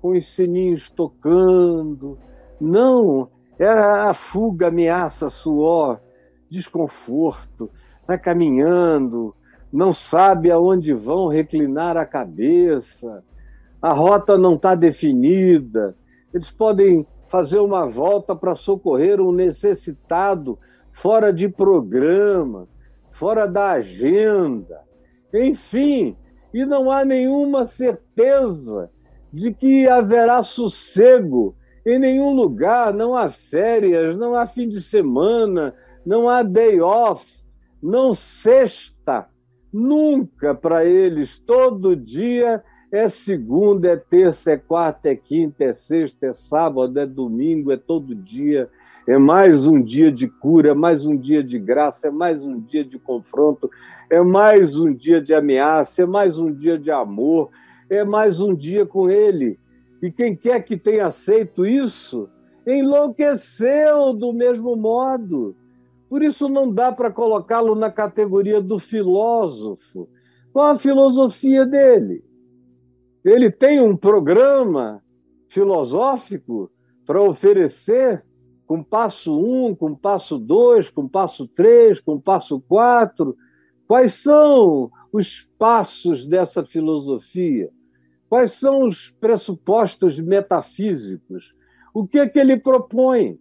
com 0.00 0.10
os 0.10 0.26
sininhos 0.26 0.90
tocando. 0.90 2.18
Não, 2.60 3.28
era 3.58 4.08
a 4.08 4.14
fuga, 4.14 4.68
ameaça, 4.68 5.28
suor, 5.28 6.00
desconforto. 6.48 7.70
Vai 8.06 8.18
caminhando, 8.18 9.34
não 9.72 9.92
sabe 9.92 10.50
aonde 10.50 10.92
vão 10.92 11.28
reclinar 11.28 11.96
a 11.96 12.06
cabeça, 12.06 13.24
a 13.80 13.92
rota 13.92 14.38
não 14.38 14.54
está 14.54 14.74
definida. 14.74 15.96
Eles 16.32 16.50
podem 16.50 17.06
fazer 17.26 17.58
uma 17.58 17.86
volta 17.86 18.34
para 18.34 18.54
socorrer 18.54 19.20
um 19.20 19.32
necessitado 19.32 20.58
fora 20.90 21.32
de 21.32 21.48
programa, 21.48 22.68
fora 23.10 23.46
da 23.46 23.72
agenda, 23.72 24.80
enfim, 25.32 26.16
e 26.56 26.64
não 26.64 26.90
há 26.90 27.04
nenhuma 27.04 27.66
certeza 27.66 28.90
de 29.30 29.52
que 29.52 29.86
haverá 29.86 30.42
sossego 30.42 31.54
em 31.84 31.98
nenhum 31.98 32.30
lugar, 32.30 32.94
não 32.94 33.14
há 33.14 33.28
férias, 33.28 34.16
não 34.16 34.34
há 34.34 34.46
fim 34.46 34.66
de 34.66 34.80
semana, 34.80 35.74
não 36.04 36.30
há 36.30 36.42
day 36.42 36.80
off, 36.80 37.44
não 37.82 38.14
sexta, 38.14 39.26
nunca 39.70 40.54
para 40.54 40.86
eles, 40.86 41.36
todo 41.36 41.94
dia 41.94 42.64
é 42.90 43.06
segunda, 43.10 43.90
é 43.90 43.96
terça, 43.98 44.52
é 44.52 44.56
quarta, 44.56 45.10
é 45.10 45.14
quinta, 45.14 45.62
é 45.62 45.74
sexta, 45.74 46.28
é 46.28 46.32
sábado, 46.32 46.98
é 46.98 47.04
domingo, 47.04 47.70
é 47.70 47.76
todo 47.76 48.14
dia. 48.14 48.70
É 49.06 49.18
mais 49.18 49.68
um 49.68 49.80
dia 49.80 50.10
de 50.10 50.26
cura, 50.26 50.70
é 50.70 50.74
mais 50.74 51.06
um 51.06 51.16
dia 51.16 51.44
de 51.44 51.58
graça, 51.58 52.08
é 52.08 52.10
mais 52.10 52.44
um 52.44 52.58
dia 52.58 52.84
de 52.84 52.98
confronto, 52.98 53.70
é 54.10 54.20
mais 54.20 54.78
um 54.78 54.92
dia 54.94 55.20
de 55.20 55.34
ameaça, 55.34 56.02
é 56.02 56.06
mais 56.06 56.38
um 56.38 56.52
dia 56.52 56.78
de 56.78 56.90
amor, 56.90 57.50
é 57.90 58.04
mais 58.04 58.40
um 58.40 58.54
dia 58.54 58.86
com 58.86 59.10
Ele. 59.10 59.58
E 60.02 60.10
quem 60.10 60.36
quer 60.36 60.60
que 60.62 60.76
tenha 60.76 61.06
aceito 61.06 61.66
isso, 61.66 62.28
enlouqueceu 62.66 64.12
do 64.12 64.32
mesmo 64.32 64.76
modo. 64.76 65.54
Por 66.08 66.22
isso 66.22 66.48
não 66.48 66.72
dá 66.72 66.92
para 66.92 67.10
colocá-lo 67.10 67.74
na 67.74 67.90
categoria 67.90 68.60
do 68.60 68.78
filósofo. 68.78 70.08
Qual 70.52 70.66
a 70.70 70.78
filosofia 70.78 71.66
dele? 71.66 72.24
Ele 73.24 73.50
tem 73.50 73.80
um 73.80 73.96
programa 73.96 75.02
filosófico 75.48 76.70
para 77.04 77.22
oferecer 77.22 78.24
com 78.66 78.82
passo 78.82 79.38
um, 79.38 79.74
com 79.74 79.94
passo 79.94 80.38
dois, 80.38 80.90
com 80.90 81.08
passo 81.08 81.46
três, 81.46 82.00
com 82.00 82.20
passo 82.20 82.60
quatro. 82.60 83.36
Quais 83.86 84.14
são 84.14 84.90
os 85.12 85.48
passos 85.58 86.26
dessa 86.26 86.64
filosofia? 86.64 87.70
Quais 88.28 88.52
são 88.52 88.86
os 88.86 89.10
pressupostos 89.20 90.18
metafísicos? 90.18 91.54
O 91.94 92.06
que 92.06 92.18
é 92.18 92.28
que 92.28 92.38
ele 92.38 92.56
propõe? 92.56 93.38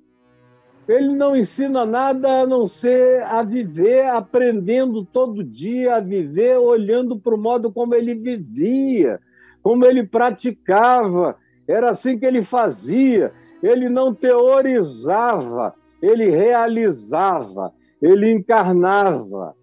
Ele 0.87 1.15
não 1.15 1.35
ensina 1.35 1.83
nada 1.83 2.41
a 2.41 2.47
não 2.47 2.67
ser 2.67 3.23
a 3.23 3.41
viver 3.41 4.05
aprendendo 4.05 5.03
todo 5.03 5.43
dia 5.43 5.95
a 5.95 5.99
viver, 5.99 6.57
olhando 6.57 7.19
para 7.19 7.33
o 7.33 7.41
modo 7.41 7.71
como 7.71 7.95
ele 7.95 8.13
vivia, 8.13 9.19
como 9.63 9.83
ele 9.83 10.05
praticava, 10.05 11.35
era 11.67 11.89
assim 11.89 12.19
que 12.19 12.25
ele 12.25 12.43
fazia. 12.43 13.33
Ele 13.63 13.89
não 13.89 14.13
teorizava, 14.13 15.73
ele 15.99 16.29
realizava, 16.29 17.73
ele 17.99 18.31
encarnava. 18.31 19.55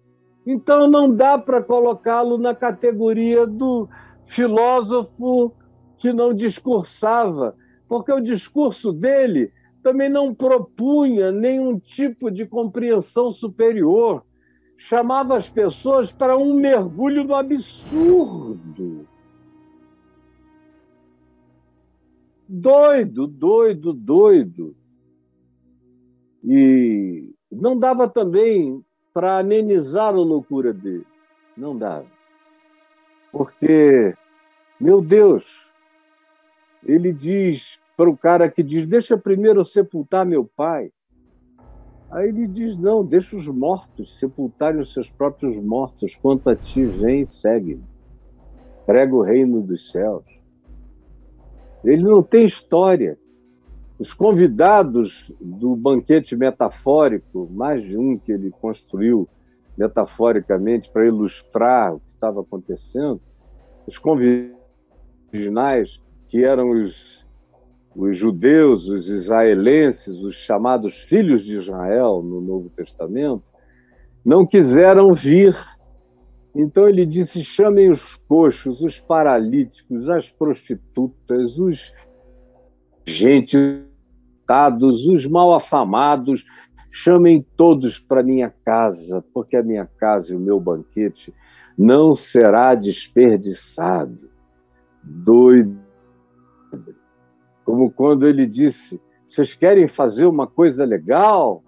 Então 0.45 0.87
não 0.87 1.13
dá 1.13 1.37
para 1.37 1.61
colocá-lo 1.61 2.37
na 2.37 2.53
categoria 2.53 3.47
do 3.47 3.87
filósofo 4.25 5.53
que 5.97 6.11
não 6.11 6.33
discursava, 6.33 7.55
porque 7.87 8.11
o 8.11 8.19
discurso 8.19 8.91
dele 8.91 9.51
também 9.81 10.09
não 10.09 10.33
propunha 10.33 11.31
nenhum 11.31 11.79
tipo 11.79 12.29
de 12.29 12.45
compreensão 12.45 13.31
superior. 13.31 14.23
Chamava 14.75 15.37
as 15.37 15.49
pessoas 15.49 16.11
para 16.11 16.37
um 16.37 16.55
mergulho 16.55 17.23
no 17.23 17.35
absurdo. 17.35 19.07
doido, 22.53 23.25
doido, 23.25 23.93
doido. 23.93 24.75
E 26.43 27.33
não 27.51 27.77
dava 27.77 28.07
também 28.07 28.83
para 29.13 29.37
amenizar 29.37 30.07
a 30.07 30.17
loucura 30.17 30.73
dele. 30.73 31.05
Não 31.55 31.77
dava. 31.77 32.07
Porque, 33.31 34.13
meu 34.79 35.01
Deus, 35.01 35.69
ele 36.85 37.13
diz 37.13 37.79
para 37.95 38.09
o 38.09 38.17
cara 38.17 38.49
que 38.49 38.63
diz: 38.63 38.85
Deixa 38.85 39.17
primeiro 39.17 39.63
sepultar 39.63 40.25
meu 40.25 40.45
pai. 40.45 40.91
Aí 42.11 42.29
ele 42.29 42.47
diz: 42.47 42.77
Não, 42.77 43.03
deixa 43.03 43.35
os 43.35 43.47
mortos 43.47 44.17
sepultarem 44.17 44.81
os 44.81 44.93
seus 44.93 45.09
próprios 45.09 45.55
mortos. 45.55 46.15
Quanto 46.15 46.49
a 46.49 46.55
ti, 46.55 46.85
vem 46.85 47.21
e 47.21 47.25
segue-me. 47.25 47.83
Prega 48.85 49.15
o 49.15 49.21
reino 49.21 49.61
dos 49.61 49.91
céus. 49.91 50.25
Ele 51.83 52.03
não 52.03 52.21
tem 52.21 52.45
história. 52.45 53.17
Os 53.99 54.13
convidados 54.13 55.31
do 55.39 55.75
banquete 55.75 56.35
metafórico, 56.35 57.47
mais 57.51 57.81
de 57.81 57.97
um 57.97 58.17
que 58.17 58.31
ele 58.31 58.49
construiu 58.49 59.27
metaforicamente 59.77 60.89
para 60.89 61.05
ilustrar 61.05 61.95
o 61.95 61.99
que 61.99 62.09
estava 62.09 62.41
acontecendo, 62.41 63.21
os 63.87 63.97
convidados 63.97 64.57
originais, 65.31 66.01
que 66.27 66.43
eram 66.43 66.71
os, 66.71 67.25
os 67.95 68.17
judeus, 68.17 68.89
os 68.89 69.07
israelenses, 69.07 70.23
os 70.23 70.35
chamados 70.35 70.99
filhos 70.99 71.43
de 71.43 71.57
Israel 71.57 72.21
no 72.23 72.41
Novo 72.41 72.69
Testamento, 72.69 73.43
não 74.25 74.45
quiseram 74.45 75.13
vir. 75.13 75.55
Então 76.55 76.87
ele 76.87 77.05
disse: 77.05 77.43
chamem 77.43 77.89
os 77.89 78.15
coxos, 78.15 78.81
os 78.81 78.99
paralíticos, 78.99 80.09
as 80.09 80.29
prostitutas, 80.29 81.57
os 81.57 81.93
gentilados, 83.05 85.05
os 85.05 85.27
mal 85.27 85.53
afamados, 85.53 86.45
chamem 86.91 87.45
todos 87.57 87.97
para 87.97 88.21
minha 88.21 88.53
casa, 88.63 89.23
porque 89.33 89.57
a 89.57 89.63
minha 89.63 89.89
casa 89.97 90.33
e 90.33 90.37
o 90.37 90.39
meu 90.39 90.59
banquete 90.59 91.33
não 91.77 92.13
será 92.13 92.75
desperdiçado. 92.75 94.29
Doido. 95.03 95.77
Como 97.65 97.91
quando 97.91 98.27
ele 98.27 98.45
disse: 98.45 99.01
vocês 99.27 99.53
querem 99.53 99.87
fazer 99.87 100.25
uma 100.25 100.45
coisa 100.45 100.85
legal? 100.85 101.63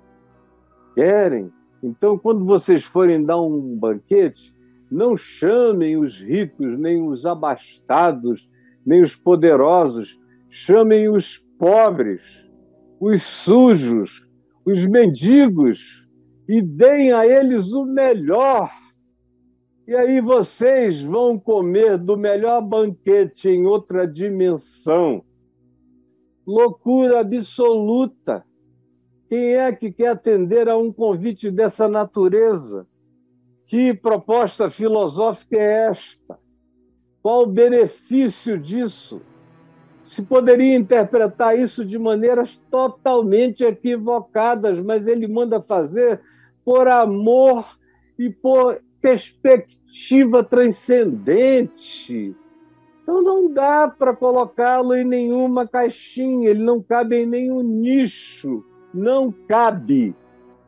Querem? 0.93 1.51
Então, 1.81 2.17
quando 2.17 2.45
vocês 2.45 2.83
forem 2.83 3.23
dar 3.23 3.41
um 3.41 3.75
banquete, 3.75 4.53
não 4.89 5.17
chamem 5.17 5.97
os 5.97 6.21
ricos, 6.21 6.77
nem 6.77 7.07
os 7.07 7.25
abastados, 7.25 8.49
nem 8.85 9.01
os 9.01 9.15
poderosos, 9.15 10.19
chamem 10.55 11.09
os 11.09 11.37
pobres, 11.59 12.49
os 12.97 13.21
sujos, 13.23 14.25
os 14.65 14.85
mendigos, 14.85 16.07
e 16.47 16.61
deem 16.61 17.11
a 17.11 17.27
eles 17.27 17.73
o 17.73 17.83
melhor. 17.83 18.71
E 19.85 19.93
aí 19.93 20.21
vocês 20.21 21.01
vão 21.01 21.37
comer 21.37 21.97
do 21.97 22.15
melhor 22.15 22.61
banquete 22.61 23.49
em 23.49 23.65
outra 23.65 24.07
dimensão. 24.07 25.25
Loucura 26.47 27.19
absoluta. 27.19 28.45
Quem 29.27 29.55
é 29.55 29.73
que 29.73 29.91
quer 29.91 30.07
atender 30.07 30.69
a 30.69 30.77
um 30.77 30.91
convite 30.91 31.51
dessa 31.51 31.89
natureza? 31.89 32.87
Que 33.67 33.93
proposta 33.93 34.69
filosófica 34.69 35.57
é 35.57 35.89
esta? 35.89 36.39
Qual 37.21 37.43
o 37.43 37.47
benefício 37.47 38.57
disso? 38.57 39.21
Se 40.05 40.21
poderia 40.21 40.75
interpretar 40.75 41.57
isso 41.59 41.83
de 41.83 41.99
maneiras 41.99 42.61
totalmente 42.69 43.63
equivocadas, 43.63 44.79
mas 44.79 45.07
ele 45.07 45.27
manda 45.27 45.59
fazer 45.59 46.21
por 46.63 46.87
amor 46.87 47.65
e 48.17 48.29
por 48.29 48.79
perspectiva 49.01 50.43
transcendente. 50.43 52.35
Então 53.01 53.21
não 53.21 53.51
dá 53.51 53.87
para 53.87 54.15
colocá-lo 54.15 54.93
em 54.95 55.03
nenhuma 55.03 55.67
caixinha, 55.67 56.49
ele 56.49 56.63
não 56.63 56.81
cabe 56.81 57.17
em 57.17 57.25
nenhum 57.25 57.61
nicho, 57.61 58.63
não 58.93 59.31
cabe. 59.31 60.15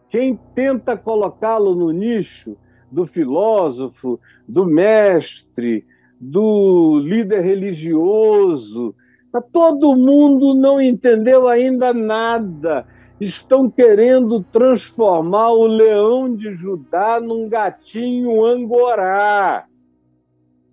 Quem 0.10 0.40
tenta 0.54 0.98
colocá-lo 0.98 1.76
no 1.76 1.92
nicho 1.92 2.58
do 2.92 3.06
filósofo, 3.06 4.20
do 4.48 4.66
mestre, 4.66 5.86
do 6.20 7.00
líder 7.00 7.42
religioso. 7.42 8.96
Tá, 9.32 9.42
todo 9.42 9.96
mundo 9.96 10.54
não 10.54 10.82
entendeu 10.82 11.48
ainda 11.48 11.94
nada. 11.94 12.88
Estão 13.20 13.70
querendo 13.70 14.44
transformar 14.44 15.52
o 15.52 15.66
leão 15.66 16.34
de 16.34 16.52
Judá 16.52 17.20
num 17.20 17.50
gatinho 17.50 18.46
angorá. 18.46 19.68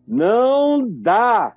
Não 0.06 0.86
dá. 0.86 1.56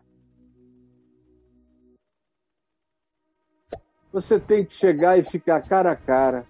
Você 4.12 4.40
tem 4.40 4.66
que 4.66 4.74
chegar 4.74 5.20
e 5.20 5.24
ficar 5.24 5.62
cara 5.62 5.92
a 5.92 5.96
cara 5.96 6.48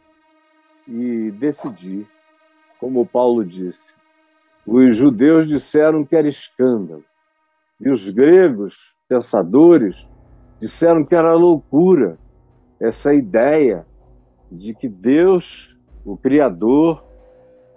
e 0.88 1.32
decidir, 1.32 2.08
como 2.80 3.06
Paulo 3.06 3.44
disse. 3.44 3.84
Os 4.66 4.96
judeus 4.96 5.48
disseram 5.48 6.06
que 6.06 6.16
era 6.16 6.28
escândalo. 6.28 7.04
E 7.82 7.90
os 7.90 8.10
gregos, 8.10 8.96
pensadores, 9.10 10.08
disseram 10.60 11.06
que 11.06 11.16
era 11.16 11.34
loucura 11.34 12.18
essa 12.80 13.14
ideia 13.14 13.86
de 14.52 14.74
que 14.74 14.88
Deus 14.88 15.76
o 16.06 16.16
Criador, 16.16 17.04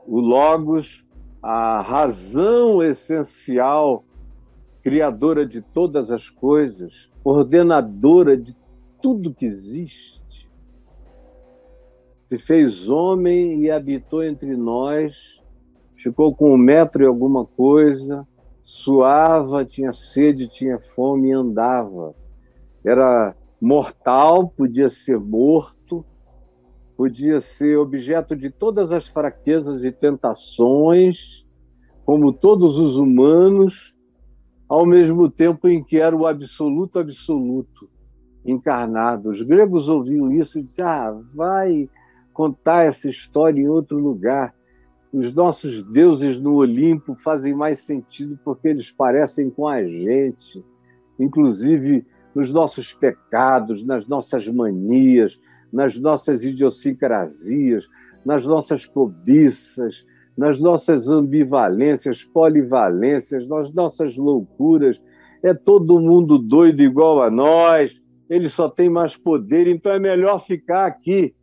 o 0.06 0.20
Logos, 0.20 1.04
a 1.42 1.80
razão 1.80 2.82
essencial, 2.82 4.04
criadora 4.82 5.44
de 5.44 5.60
todas 5.60 6.12
as 6.12 6.30
coisas, 6.30 7.10
ordenadora 7.24 8.36
de 8.36 8.56
tudo 9.02 9.34
que 9.34 9.44
existe, 9.44 10.48
se 12.30 12.38
fez 12.38 12.88
homem 12.88 13.64
e 13.64 13.70
habitou 13.70 14.22
entre 14.22 14.56
nós, 14.56 15.42
ficou 15.96 16.32
com 16.32 16.54
um 16.54 16.56
metro 16.56 17.02
e 17.02 17.06
alguma 17.06 17.44
coisa, 17.44 18.26
suava, 18.62 19.64
tinha 19.64 19.92
sede, 19.92 20.46
tinha 20.46 20.78
fome 20.78 21.30
e 21.30 21.32
andava. 21.32 22.14
Era 22.84 23.34
mortal, 23.60 24.48
podia 24.48 24.88
ser 24.88 25.18
morto, 25.18 26.04
podia 26.96 27.38
ser 27.40 27.76
objeto 27.78 28.34
de 28.34 28.50
todas 28.50 28.92
as 28.92 29.08
fraquezas 29.08 29.84
e 29.84 29.92
tentações, 29.92 31.46
como 32.04 32.32
todos 32.32 32.78
os 32.78 32.96
humanos, 32.96 33.94
ao 34.68 34.86
mesmo 34.86 35.30
tempo 35.30 35.68
em 35.68 35.82
que 35.82 35.98
era 35.98 36.16
o 36.16 36.26
absoluto 36.26 36.98
absoluto 36.98 37.88
encarnado. 38.44 39.30
Os 39.30 39.42
gregos 39.42 39.88
ouviam 39.88 40.32
isso 40.32 40.58
e 40.58 40.62
diziam: 40.62 40.88
ah, 40.88 41.22
vai 41.34 41.88
contar 42.32 42.84
essa 42.84 43.08
história 43.08 43.60
em 43.60 43.68
outro 43.68 43.98
lugar. 43.98 44.54
Os 45.12 45.32
nossos 45.32 45.82
deuses 45.82 46.40
no 46.40 46.54
Olimpo 46.54 47.14
fazem 47.14 47.52
mais 47.52 47.80
sentido 47.80 48.38
porque 48.44 48.68
eles 48.68 48.92
parecem 48.92 49.50
com 49.50 49.66
a 49.66 49.82
gente, 49.82 50.64
inclusive 51.18 52.06
nos 52.34 52.52
nossos 52.52 52.92
pecados, 52.92 53.84
nas 53.84 54.06
nossas 54.06 54.46
manias, 54.48 55.40
nas 55.72 55.96
nossas 55.98 56.44
idiosincrasias, 56.44 57.88
nas 58.24 58.46
nossas 58.46 58.86
cobiças, 58.86 60.04
nas 60.36 60.60
nossas 60.60 61.10
ambivalências, 61.10 62.24
polivalências, 62.24 63.48
nas 63.48 63.72
nossas 63.72 64.16
loucuras. 64.16 65.00
É 65.42 65.54
todo 65.54 66.00
mundo 66.00 66.38
doido 66.38 66.82
igual 66.82 67.22
a 67.22 67.30
nós, 67.30 68.00
ele 68.28 68.48
só 68.48 68.68
tem 68.68 68.88
mais 68.88 69.16
poder, 69.16 69.66
então 69.66 69.92
é 69.92 69.98
melhor 69.98 70.38
ficar 70.38 70.86
aqui 70.86 71.34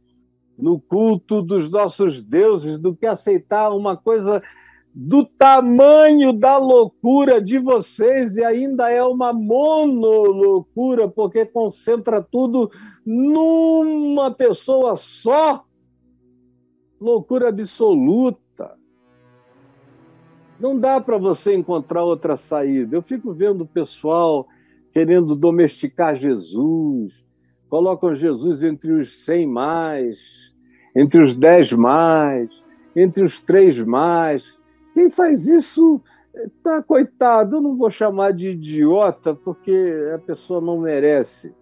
no 0.58 0.80
culto 0.80 1.42
dos 1.42 1.70
nossos 1.70 2.24
deuses 2.24 2.80
do 2.80 2.96
que 2.96 3.06
aceitar 3.06 3.70
uma 3.70 3.96
coisa 3.96 4.42
do 5.00 5.24
tamanho 5.24 6.34
da 6.34 6.58
loucura 6.58 7.40
de 7.40 7.60
vocês 7.60 8.36
e 8.36 8.44
ainda 8.44 8.90
é 8.90 9.04
uma 9.04 9.32
monoloucura, 9.32 11.08
porque 11.08 11.46
concentra 11.46 12.20
tudo 12.20 12.72
numa 13.06 14.32
pessoa 14.32 14.96
só. 14.96 15.64
Loucura 17.00 17.50
absoluta. 17.50 18.76
Não 20.60 20.76
dá 20.76 21.00
para 21.00 21.20
você 21.20 21.54
encontrar 21.54 22.04
outra 22.04 22.36
saída. 22.36 22.96
Eu 22.96 23.04
fico 23.04 23.32
vendo 23.36 23.62
o 23.62 23.68
pessoal 23.68 24.48
querendo 24.92 25.36
domesticar 25.36 26.16
Jesus, 26.16 27.24
colocam 27.70 28.16
Jesus 28.16 28.64
entre 28.64 28.94
os 28.94 29.24
cem 29.24 29.46
mais, 29.46 30.52
entre 30.96 31.22
os 31.22 31.36
dez 31.36 31.72
mais, 31.72 32.50
entre 32.96 33.24
os 33.24 33.40
três 33.40 33.80
mais. 33.80 34.58
Quem 34.98 35.12
faz 35.12 35.46
isso 35.46 36.02
tá 36.64 36.82
coitado, 36.82 37.58
eu 37.58 37.62
não 37.62 37.78
vou 37.78 37.92
chamar 37.92 38.34
de 38.34 38.50
idiota, 38.50 39.36
porque 39.36 39.94
a 40.12 40.18
pessoa 40.18 40.60
não 40.60 40.80
merece. 40.80 41.54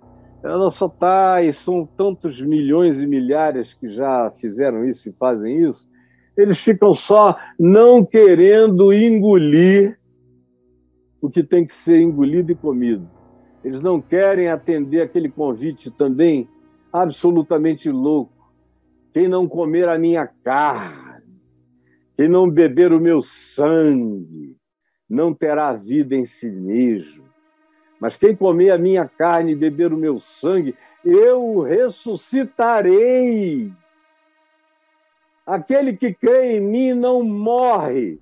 Ela 0.41 0.71
só 0.71 0.85
está, 0.85 1.43
e 1.43 1.51
são 1.51 1.85
tantos 1.85 2.41
milhões 2.41 3.01
e 3.01 3.05
milhares 3.05 3.73
que 3.73 3.89
já 3.89 4.31
fizeram 4.31 4.87
isso 4.87 5.09
e 5.09 5.11
fazem 5.11 5.67
isso, 5.67 5.85
eles 6.37 6.59
ficam 6.59 6.95
só 6.95 7.37
não 7.59 8.05
querendo 8.05 8.93
engolir 8.93 9.99
o 11.21 11.29
que 11.29 11.43
tem 11.43 11.65
que 11.65 11.73
ser 11.73 11.99
engolido 11.99 12.53
e 12.53 12.55
comido. 12.55 13.05
Eles 13.65 13.81
não 13.81 13.99
querem 13.99 14.47
atender 14.47 15.01
aquele 15.01 15.27
convite 15.27 15.91
também 15.91 16.47
absolutamente 16.89 17.91
louco. 17.91 18.31
Quem 19.13 19.27
não 19.27 19.45
comer 19.45 19.89
a 19.89 19.99
minha 19.99 20.25
carne, 20.25 21.04
quem 22.15 22.27
não 22.27 22.49
beber 22.49 22.93
o 22.93 22.99
meu 22.99 23.21
sangue, 23.21 24.55
não 25.09 25.33
terá 25.33 25.73
vida 25.73 26.15
em 26.15 26.25
si 26.25 26.49
mesmo. 26.49 27.25
Mas 27.99 28.15
quem 28.15 28.35
comer 28.35 28.71
a 28.71 28.77
minha 28.77 29.07
carne 29.07 29.53
e 29.53 29.55
beber 29.55 29.93
o 29.93 29.97
meu 29.97 30.19
sangue, 30.19 30.75
eu 31.03 31.43
o 31.43 31.61
ressuscitarei. 31.61 33.71
Aquele 35.45 35.95
que 35.95 36.13
crê 36.13 36.57
em 36.57 36.61
mim 36.61 36.93
não 36.93 37.23
morre. 37.23 38.19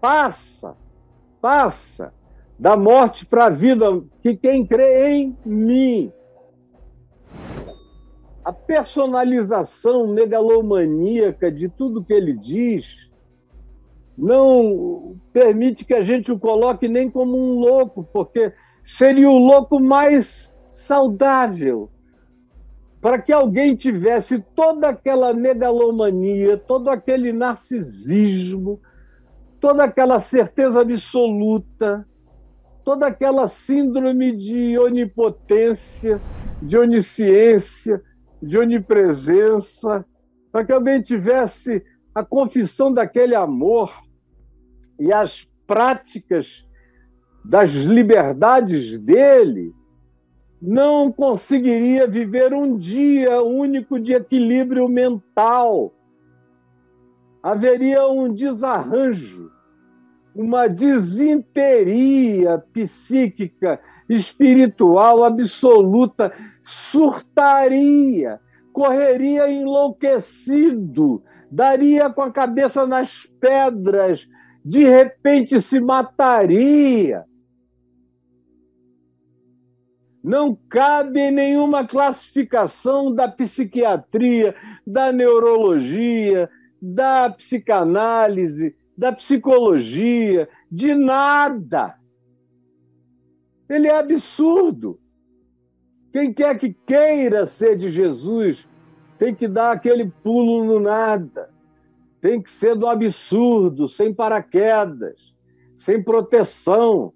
Passa, 0.00 0.76
passa 1.40 2.12
da 2.58 2.76
morte 2.76 3.24
para 3.24 3.46
a 3.46 3.50
vida, 3.50 3.86
que 4.20 4.34
quem 4.34 4.66
crê 4.66 5.12
em 5.12 5.36
mim. 5.44 6.12
A 8.48 8.52
personalização 8.54 10.06
megalomaníaca 10.06 11.52
de 11.52 11.68
tudo 11.68 12.02
que 12.02 12.14
ele 12.14 12.32
diz 12.32 13.12
não 14.16 15.20
permite 15.34 15.84
que 15.84 15.92
a 15.92 16.00
gente 16.00 16.32
o 16.32 16.38
coloque 16.38 16.88
nem 16.88 17.10
como 17.10 17.36
um 17.36 17.58
louco, 17.58 18.08
porque 18.10 18.50
seria 18.82 19.28
o 19.28 19.36
louco 19.36 19.78
mais 19.78 20.56
saudável. 20.66 21.90
Para 23.02 23.18
que 23.20 23.34
alguém 23.34 23.76
tivesse 23.76 24.42
toda 24.56 24.88
aquela 24.88 25.34
megalomania, 25.34 26.56
todo 26.56 26.88
aquele 26.88 27.34
narcisismo, 27.34 28.80
toda 29.60 29.84
aquela 29.84 30.20
certeza 30.20 30.80
absoluta, 30.80 32.08
toda 32.82 33.08
aquela 33.08 33.46
síndrome 33.46 34.32
de 34.32 34.78
onipotência, 34.78 36.18
de 36.62 36.78
onisciência, 36.78 38.02
de 38.42 38.58
onipresença, 38.58 40.04
para 40.50 40.64
que 40.64 40.72
alguém 40.72 41.00
tivesse 41.02 41.84
a 42.14 42.24
confissão 42.24 42.92
daquele 42.92 43.34
amor 43.34 43.92
e 44.98 45.12
as 45.12 45.48
práticas 45.66 46.66
das 47.44 47.70
liberdades 47.70 48.98
dele, 48.98 49.72
não 50.60 51.12
conseguiria 51.12 52.06
viver 52.06 52.52
um 52.52 52.76
dia 52.76 53.42
único 53.42 53.98
de 54.00 54.12
equilíbrio 54.14 54.88
mental. 54.88 55.94
Haveria 57.42 58.08
um 58.08 58.32
desarranjo 58.32 59.48
uma 60.38 60.68
desinteria 60.68 62.58
psíquica, 62.72 63.80
espiritual 64.08 65.24
absoluta, 65.24 66.32
surtaria, 66.64 68.40
correria 68.72 69.50
enlouquecido, 69.50 71.22
daria 71.50 72.08
com 72.10 72.22
a 72.22 72.30
cabeça 72.30 72.86
nas 72.86 73.26
pedras, 73.40 74.28
de 74.64 74.84
repente 74.84 75.60
se 75.60 75.80
mataria. 75.80 77.24
Não 80.22 80.58
cabe 80.68 81.20
em 81.20 81.30
nenhuma 81.30 81.86
classificação 81.86 83.14
da 83.14 83.28
psiquiatria, 83.28 84.54
da 84.86 85.10
neurologia, 85.10 86.50
da 86.80 87.30
psicanálise, 87.30 88.76
da 88.96 89.12
psicologia, 89.12 90.48
de 90.70 90.94
nada. 90.94 91.97
Ele 93.68 93.86
é 93.86 93.96
absurdo. 93.96 94.98
Quem 96.12 96.32
quer 96.32 96.58
que 96.58 96.72
queira 96.72 97.44
ser 97.44 97.76
de 97.76 97.90
Jesus 97.90 98.66
tem 99.18 99.34
que 99.34 99.46
dar 99.46 99.72
aquele 99.72 100.10
pulo 100.22 100.64
no 100.64 100.80
nada. 100.80 101.50
Tem 102.20 102.40
que 102.40 102.50
ser 102.50 102.74
do 102.74 102.86
absurdo, 102.86 103.86
sem 103.86 104.14
paraquedas, 104.14 105.34
sem 105.76 106.02
proteção. 106.02 107.12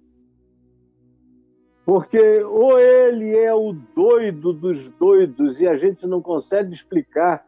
Porque 1.85 2.43
ou 2.43 2.79
ele 2.79 3.35
é 3.35 3.53
o 3.53 3.73
doido 3.73 4.53
dos 4.53 4.87
doidos 4.87 5.59
e 5.59 5.67
a 5.67 5.75
gente 5.75 6.07
não 6.07 6.21
consegue 6.21 6.71
explicar 6.71 7.45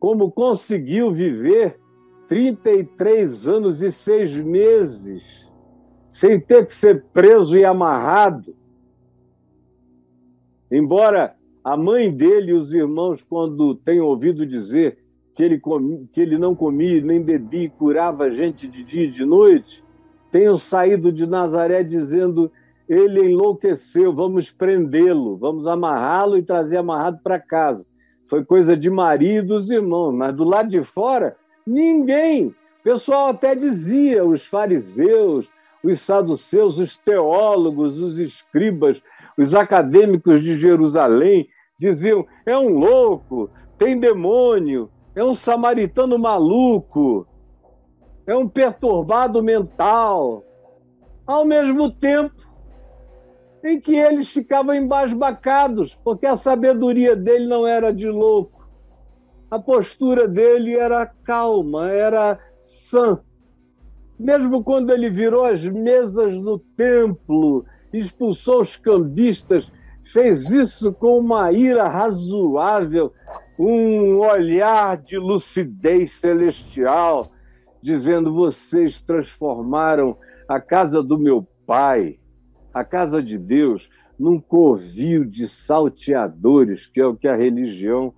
como 0.00 0.30
conseguiu 0.30 1.12
viver 1.12 1.78
33 2.26 3.48
anos 3.48 3.82
e 3.82 3.92
seis 3.92 4.40
meses 4.40 5.45
sem 6.16 6.40
ter 6.40 6.66
que 6.66 6.74
ser 6.74 7.04
preso 7.12 7.58
e 7.58 7.64
amarrado. 7.66 8.56
Embora 10.72 11.36
a 11.62 11.76
mãe 11.76 12.10
dele 12.10 12.52
e 12.52 12.54
os 12.54 12.72
irmãos, 12.72 13.22
quando 13.22 13.74
têm 13.74 14.00
ouvido 14.00 14.46
dizer 14.46 14.96
que 15.34 15.44
ele, 15.44 15.60
comia, 15.60 16.00
que 16.10 16.18
ele 16.22 16.38
não 16.38 16.54
comia 16.54 17.02
nem 17.02 17.20
bebia 17.20 17.64
e 17.64 17.68
curava 17.68 18.30
gente 18.30 18.66
de 18.66 18.82
dia 18.82 19.04
e 19.04 19.10
de 19.10 19.26
noite, 19.26 19.84
tenham 20.32 20.56
saído 20.56 21.12
de 21.12 21.28
Nazaré 21.28 21.82
dizendo: 21.82 22.50
ele 22.88 23.32
enlouqueceu, 23.32 24.10
vamos 24.10 24.50
prendê-lo, 24.50 25.36
vamos 25.36 25.68
amarrá-lo 25.68 26.38
e 26.38 26.42
trazer 26.42 26.78
amarrado 26.78 27.20
para 27.22 27.38
casa. 27.38 27.84
foi 28.26 28.42
coisa 28.42 28.74
de 28.74 28.88
Maria 28.88 29.40
e 29.40 29.42
dos 29.42 29.70
irmãos, 29.70 30.12
mas 30.12 30.34
do 30.34 30.44
lado 30.44 30.70
de 30.70 30.82
fora, 30.82 31.36
ninguém. 31.66 32.46
O 32.80 32.82
pessoal 32.82 33.26
até 33.26 33.54
dizia, 33.54 34.24
os 34.24 34.46
fariseus, 34.46 35.50
os 35.90 36.00
saduceus, 36.00 36.78
os 36.78 36.96
teólogos, 36.96 38.00
os 38.00 38.18
escribas, 38.18 39.02
os 39.38 39.54
acadêmicos 39.54 40.42
de 40.42 40.58
Jerusalém 40.58 41.48
diziam: 41.78 42.26
é 42.44 42.56
um 42.56 42.78
louco, 42.78 43.50
tem 43.78 43.98
demônio, 43.98 44.90
é 45.14 45.22
um 45.22 45.34
samaritano 45.34 46.18
maluco, 46.18 47.26
é 48.26 48.36
um 48.36 48.48
perturbado 48.48 49.42
mental. 49.42 50.42
Ao 51.26 51.44
mesmo 51.44 51.90
tempo 51.90 52.46
em 53.64 53.80
que 53.80 53.96
eles 53.96 54.28
ficavam 54.28 54.74
embasbacados, 54.74 55.94
porque 55.94 56.24
a 56.24 56.36
sabedoria 56.36 57.16
dele 57.16 57.46
não 57.46 57.66
era 57.66 57.92
de 57.92 58.08
louco. 58.08 58.68
A 59.50 59.58
postura 59.58 60.28
dele 60.28 60.76
era 60.76 61.06
calma, 61.06 61.90
era 61.90 62.38
sã. 62.58 63.20
Mesmo 64.18 64.64
quando 64.64 64.90
ele 64.90 65.10
virou 65.10 65.44
as 65.44 65.64
mesas 65.64 66.36
no 66.38 66.58
templo, 66.58 67.64
expulsou 67.92 68.60
os 68.60 68.76
cambistas, 68.76 69.70
fez 70.02 70.50
isso 70.50 70.92
com 70.92 71.18
uma 71.18 71.52
ira 71.52 71.86
razoável, 71.86 73.12
um 73.58 74.18
olhar 74.18 74.96
de 74.96 75.18
lucidez 75.18 76.12
celestial, 76.12 77.30
dizendo: 77.82 78.32
Vocês 78.32 79.00
transformaram 79.00 80.16
a 80.48 80.60
casa 80.60 81.02
do 81.02 81.18
meu 81.18 81.46
pai, 81.66 82.18
a 82.72 82.84
casa 82.84 83.22
de 83.22 83.36
Deus, 83.36 83.90
num 84.18 84.40
covil 84.40 85.24
de 85.24 85.46
salteadores, 85.46 86.86
que 86.86 87.00
é 87.00 87.06
o 87.06 87.16
que 87.16 87.28
a 87.28 87.36
religião, 87.36 88.14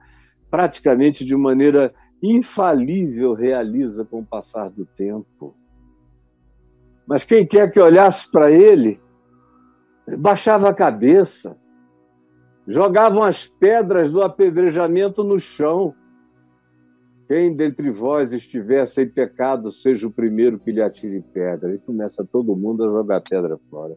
praticamente 0.49 1.25
de 1.25 1.35
maneira 1.35 1.93
infalível, 2.23 3.35
realiza 3.35 4.05
com 4.05 4.21
o 4.21 4.27
passar 4.27 4.71
do 4.71 4.85
tempo. 4.85 5.58
Mas 7.09 7.25
quem 7.25 7.47
quer 7.47 7.73
que 7.73 7.81
olhasse 7.81 8.31
para 8.31 8.53
ele, 8.53 9.01
baixava 10.19 10.69
a 10.69 10.75
cabeça, 10.75 11.57
jogavam 12.67 13.23
as 13.23 13.49
pedras 13.49 14.11
do 14.11 14.21
apedrejamento 14.21 15.25
no 15.25 15.39
chão. 15.39 15.95
Quem 17.27 17.57
dentre 17.57 17.91
vós 17.91 18.35
estiver 18.35 18.87
sem 18.87 19.09
pecado, 19.09 19.71
seja 19.71 20.07
o 20.07 20.11
primeiro 20.11 20.59
que 20.59 20.71
lhe 20.71 20.83
atire 20.83 21.25
pedra. 21.33 21.75
E 21.75 21.79
começa 21.79 22.29
todo 22.31 22.55
mundo 22.55 22.85
a 22.85 22.89
jogar 22.89 23.23
pedra 23.23 23.59
fora. 23.71 23.97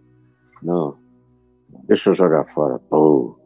Não, 0.64 0.98
deixa 1.84 2.12
eu 2.12 2.14
jogar 2.14 2.46
fora. 2.46 2.80
Pô. 2.80 3.38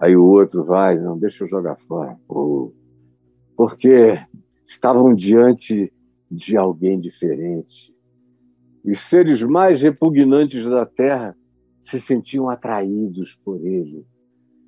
Aí 0.00 0.16
o 0.16 0.24
outro 0.24 0.62
vai, 0.62 0.96
não, 0.96 1.18
deixa 1.18 1.42
eu 1.42 1.48
jogar 1.48 1.76
fora. 1.88 2.16
Pô. 2.28 2.72
Porque 3.56 4.16
estavam 4.64 5.12
diante 5.12 5.92
de 6.30 6.56
alguém 6.56 7.00
diferente. 7.00 7.92
Os 8.84 9.00
seres 9.00 9.42
mais 9.42 9.82
repugnantes 9.82 10.68
da 10.68 10.84
terra 10.84 11.36
se 11.80 12.00
sentiam 12.00 12.48
atraídos 12.48 13.38
por 13.44 13.64
ele. 13.64 14.04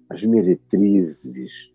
As 0.09 0.23
meretrizes, 0.25 1.73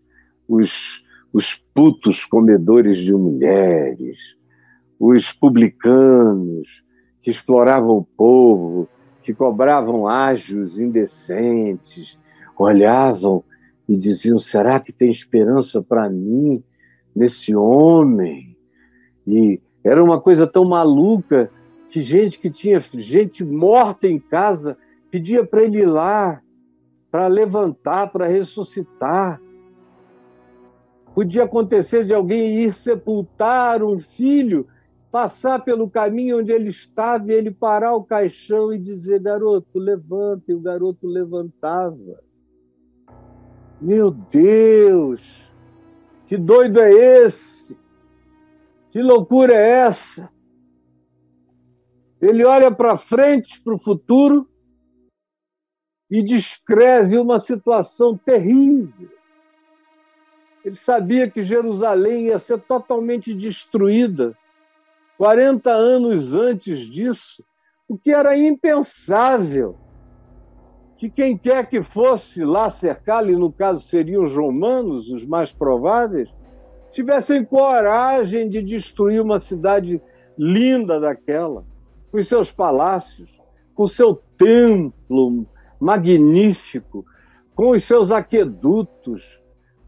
os, 0.48 1.04
os 1.32 1.54
putos 1.74 2.24
comedores 2.24 2.96
de 2.98 3.12
mulheres, 3.12 4.36
os 4.98 5.32
publicanos 5.32 6.82
que 7.20 7.30
exploravam 7.30 7.98
o 7.98 8.04
povo, 8.04 8.88
que 9.22 9.34
cobravam 9.34 10.08
ágios 10.08 10.80
indecentes, 10.80 12.18
olhavam 12.58 13.44
e 13.88 13.96
diziam: 13.96 14.38
será 14.38 14.80
que 14.80 14.92
tem 14.92 15.10
esperança 15.10 15.82
para 15.82 16.08
mim 16.08 16.62
nesse 17.14 17.54
homem? 17.54 18.56
E 19.26 19.60
era 19.84 20.02
uma 20.02 20.20
coisa 20.20 20.46
tão 20.46 20.64
maluca 20.64 21.50
que 21.90 21.98
gente 21.98 22.38
que 22.38 22.48
tinha 22.48 22.78
gente 22.80 23.44
morta 23.44 24.06
em 24.06 24.18
casa 24.18 24.78
pedia 25.10 25.44
para 25.44 25.64
ele 25.64 25.80
ir 25.80 25.86
lá, 25.86 26.40
para 27.10 27.26
levantar, 27.26 28.12
para 28.12 28.28
ressuscitar. 28.28 29.40
Podia 31.12 31.42
acontecer 31.42 32.04
de 32.04 32.14
alguém 32.14 32.60
ir 32.60 32.74
sepultar 32.76 33.82
um 33.82 33.98
filho, 33.98 34.68
passar 35.10 35.64
pelo 35.64 35.90
caminho 35.90 36.38
onde 36.38 36.52
ele 36.52 36.68
estava 36.68 37.26
e 37.26 37.32
ele 37.32 37.50
parar 37.50 37.96
o 37.96 38.04
caixão 38.04 38.72
e 38.72 38.78
dizer: 38.78 39.20
Garoto, 39.20 39.76
levanta. 39.76 40.44
E 40.46 40.54
o 40.54 40.60
garoto 40.60 41.08
levantava. 41.08 42.20
Meu 43.80 44.12
Deus, 44.12 45.52
que 46.28 46.36
doido 46.36 46.78
é 46.78 46.92
esse? 46.92 47.76
Que 48.90 49.02
loucura 49.02 49.54
é 49.54 49.70
essa? 49.80 50.30
Ele 52.20 52.44
olha 52.44 52.70
para 52.70 52.96
frente, 52.96 53.60
para 53.62 53.74
o 53.74 53.78
futuro, 53.78 54.48
e 56.10 56.22
descreve 56.22 57.18
uma 57.18 57.38
situação 57.38 58.16
terrível. 58.16 59.08
Ele 60.64 60.74
sabia 60.74 61.30
que 61.30 61.40
Jerusalém 61.40 62.26
ia 62.26 62.38
ser 62.38 62.60
totalmente 62.60 63.32
destruída 63.32 64.36
40 65.16 65.70
anos 65.70 66.34
antes 66.34 66.78
disso, 66.78 67.44
o 67.86 67.98
que 67.98 68.10
era 68.10 68.38
impensável. 68.38 69.76
Que 70.96 71.10
quem 71.10 71.36
quer 71.36 71.68
que 71.68 71.82
fosse 71.82 72.42
lá 72.42 72.70
cercá-lo, 72.70 73.30
e 73.30 73.36
no 73.36 73.52
caso 73.52 73.82
seriam 73.82 74.22
os 74.22 74.34
romanos, 74.34 75.10
os 75.10 75.22
mais 75.24 75.52
prováveis, 75.52 76.30
tivessem 76.90 77.44
coragem 77.44 78.48
de 78.48 78.62
destruir 78.62 79.20
uma 79.20 79.38
cidade 79.38 80.00
linda 80.38 80.98
daquela, 80.98 81.66
os 82.18 82.28
seus 82.28 82.50
palácios, 82.50 83.40
com 83.74 83.84
o 83.84 83.88
seu 83.88 84.14
templo 84.36 85.46
magnífico, 85.78 87.04
com 87.54 87.70
os 87.70 87.84
seus 87.84 88.10
aquedutos, 88.10 89.40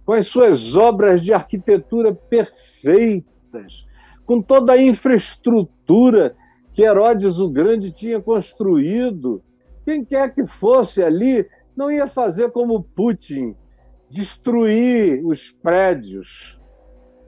com 0.05 0.13
as 0.13 0.27
suas 0.27 0.77
obras 0.77 1.23
de 1.23 1.33
arquitetura 1.33 2.15
perfeitas, 2.15 3.87
com 4.25 4.41
toda 4.41 4.73
a 4.73 4.83
infraestrutura 4.83 6.35
que 6.73 6.83
Herodes 6.83 7.39
o 7.39 7.49
Grande 7.49 7.91
tinha 7.91 8.21
construído. 8.21 9.43
Quem 9.85 10.05
quer 10.05 10.35
que 10.35 10.47
fosse 10.47 11.03
ali 11.03 11.47
não 11.77 11.91
ia 11.91 12.07
fazer 12.07 12.51
como 12.51 12.83
Putin, 12.83 13.55
destruir 14.11 15.25
os 15.25 15.51
prédios. 15.51 16.59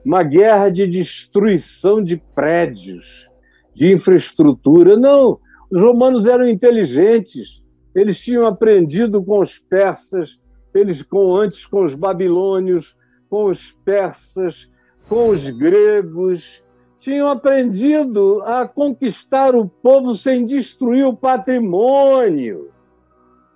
Uma 0.03 0.21
guerra 0.21 0.69
de 0.69 0.85
destruição 0.87 2.03
de 2.03 2.17
prédios, 2.17 3.29
de 3.75 3.91
infraestrutura. 3.91 4.97
Não, 4.97 5.39
os 5.69 5.81
romanos 5.81 6.25
eram 6.25 6.47
inteligentes 6.47 7.63
eles 7.95 8.21
tinham 8.21 8.45
aprendido 8.45 9.23
com 9.23 9.39
os 9.39 9.57
persas, 9.57 10.37
eles 10.73 11.01
com 11.01 11.33
antes 11.37 11.65
com 11.65 11.81
os 11.81 11.95
babilônios, 11.95 12.93
com 13.29 13.45
os 13.45 13.71
persas, 13.85 14.69
com 15.07 15.29
os 15.29 15.49
gregos, 15.49 16.61
tinham 16.99 17.29
aprendido 17.29 18.41
a 18.43 18.67
conquistar 18.67 19.55
o 19.55 19.69
povo 19.69 20.13
sem 20.13 20.45
destruir 20.45 21.05
o 21.05 21.15
patrimônio, 21.15 22.69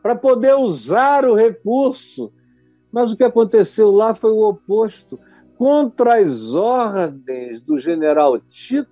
para 0.01 0.15
poder 0.15 0.55
usar 0.55 1.25
o 1.25 1.35
recurso. 1.35 2.31
Mas 2.91 3.11
o 3.11 3.17
que 3.17 3.23
aconteceu 3.23 3.91
lá 3.91 4.15
foi 4.15 4.31
o 4.31 4.47
oposto. 4.47 5.19
Contra 5.57 6.21
as 6.21 6.55
ordens 6.55 7.59
do 7.59 7.77
general 7.77 8.39
Tito, 8.49 8.89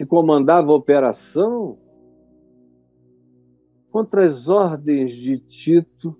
que 0.00 0.06
comandava 0.06 0.72
a 0.72 0.74
operação, 0.74 1.76
Contra 3.90 4.24
as 4.24 4.48
ordens 4.48 5.10
de 5.10 5.36
Tito, 5.36 6.16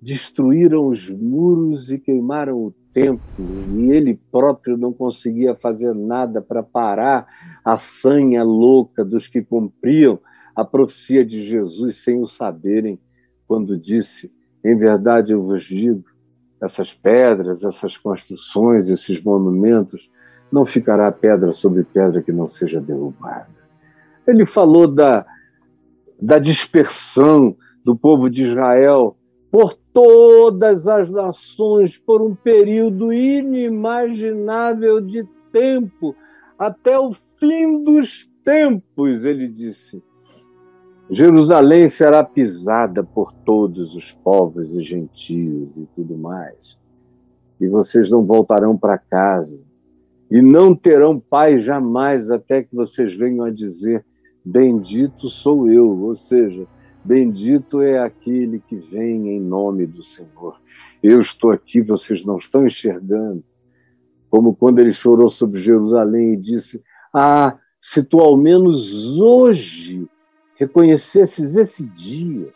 destruíram 0.00 0.86
os 0.86 1.10
muros 1.10 1.90
e 1.90 1.98
queimaram 1.98 2.58
o 2.58 2.74
templo, 2.92 3.24
e 3.76 3.90
ele 3.90 4.14
próprio 4.30 4.76
não 4.76 4.92
conseguia 4.92 5.54
fazer 5.54 5.94
nada 5.94 6.40
para 6.40 6.62
parar 6.62 7.26
a 7.64 7.76
sanha 7.76 8.44
louca 8.44 9.04
dos 9.04 9.26
que 9.26 9.42
cumpriam 9.42 10.20
a 10.54 10.64
profecia 10.64 11.24
de 11.24 11.42
Jesus 11.42 11.96
sem 11.96 12.20
o 12.20 12.26
saberem, 12.26 13.00
quando 13.48 13.76
disse: 13.76 14.30
Em 14.64 14.76
verdade 14.76 15.32
eu 15.32 15.42
vos 15.42 15.64
digo, 15.64 16.04
essas 16.62 16.92
pedras, 16.94 17.64
essas 17.64 17.96
construções, 17.96 18.90
esses 18.90 19.20
monumentos, 19.20 20.08
não 20.50 20.66
ficará 20.66 21.10
pedra 21.12 21.52
sobre 21.52 21.84
pedra 21.84 22.22
que 22.22 22.32
não 22.32 22.48
seja 22.48 22.80
derrubada. 22.80 23.48
Ele 24.26 24.44
falou 24.44 24.86
da 24.86 25.24
da 26.20 26.38
dispersão 26.38 27.56
do 27.84 27.96
povo 27.96 28.28
de 28.28 28.42
Israel 28.42 29.16
por 29.50 29.74
todas 29.74 30.86
as 30.86 31.10
nações 31.10 31.96
por 31.96 32.20
um 32.22 32.34
período 32.34 33.12
inimaginável 33.12 35.00
de 35.00 35.26
tempo, 35.50 36.14
até 36.58 36.98
o 36.98 37.12
fim 37.38 37.82
dos 37.82 38.30
tempos, 38.44 39.24
ele 39.24 39.48
disse. 39.48 40.02
Jerusalém 41.08 41.88
será 41.88 42.22
pisada 42.22 43.02
por 43.02 43.32
todos 43.32 43.96
os 43.96 44.12
povos 44.12 44.76
e 44.76 44.80
gentios 44.80 45.76
e 45.76 45.88
tudo 45.96 46.16
mais. 46.16 46.78
e 47.60 47.68
vocês 47.68 48.10
não 48.10 48.24
voltarão 48.24 48.74
para 48.76 48.96
casa, 48.96 49.60
e 50.30 50.40
não 50.40 50.74
terão 50.74 51.18
pai 51.18 51.58
jamais 51.58 52.30
até 52.30 52.62
que 52.62 52.74
vocês 52.74 53.14
venham 53.14 53.44
a 53.44 53.50
dizer: 53.50 54.04
Bendito 54.44 55.28
sou 55.28 55.70
eu, 55.70 55.88
ou 55.88 56.14
seja, 56.14 56.66
bendito 57.04 57.82
é 57.82 57.98
aquele 57.98 58.60
que 58.60 58.76
vem 58.76 59.30
em 59.30 59.40
nome 59.40 59.86
do 59.86 60.02
Senhor. 60.02 60.60
Eu 61.02 61.20
estou 61.20 61.50
aqui, 61.50 61.80
vocês 61.80 62.24
não 62.24 62.36
estão 62.36 62.66
enxergando. 62.66 63.42
Como 64.28 64.54
quando 64.54 64.78
ele 64.78 64.92
chorou 64.92 65.28
sobre 65.28 65.60
Jerusalém 65.60 66.34
e 66.34 66.36
disse: 66.36 66.80
Ah, 67.12 67.58
se 67.80 68.04
tu 68.04 68.20
ao 68.20 68.36
menos 68.36 69.18
hoje 69.18 70.08
reconhecesses 70.60 71.56
esse 71.56 71.86
dia. 71.86 72.52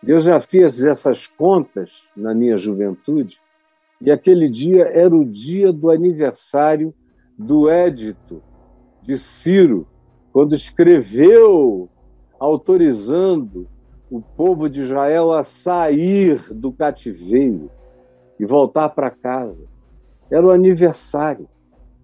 Deus 0.00 0.22
já 0.22 0.38
fez 0.38 0.84
essas 0.84 1.26
contas 1.26 2.06
na 2.16 2.32
minha 2.32 2.56
juventude 2.56 3.40
e 4.00 4.10
aquele 4.10 4.48
dia 4.48 4.84
era 4.84 5.14
o 5.14 5.24
dia 5.24 5.72
do 5.72 5.90
aniversário 5.90 6.94
do 7.38 7.68
édito 7.68 8.42
de 9.02 9.16
Ciro, 9.16 9.86
quando 10.32 10.54
escreveu 10.54 11.88
autorizando 12.38 13.68
o 14.10 14.20
povo 14.20 14.68
de 14.68 14.80
Israel 14.80 15.32
a 15.32 15.42
sair 15.42 16.52
do 16.52 16.72
cativeiro 16.72 17.70
e 18.38 18.44
voltar 18.44 18.90
para 18.90 19.10
casa. 19.10 19.64
Era 20.30 20.46
o 20.46 20.50
aniversário. 20.50 21.48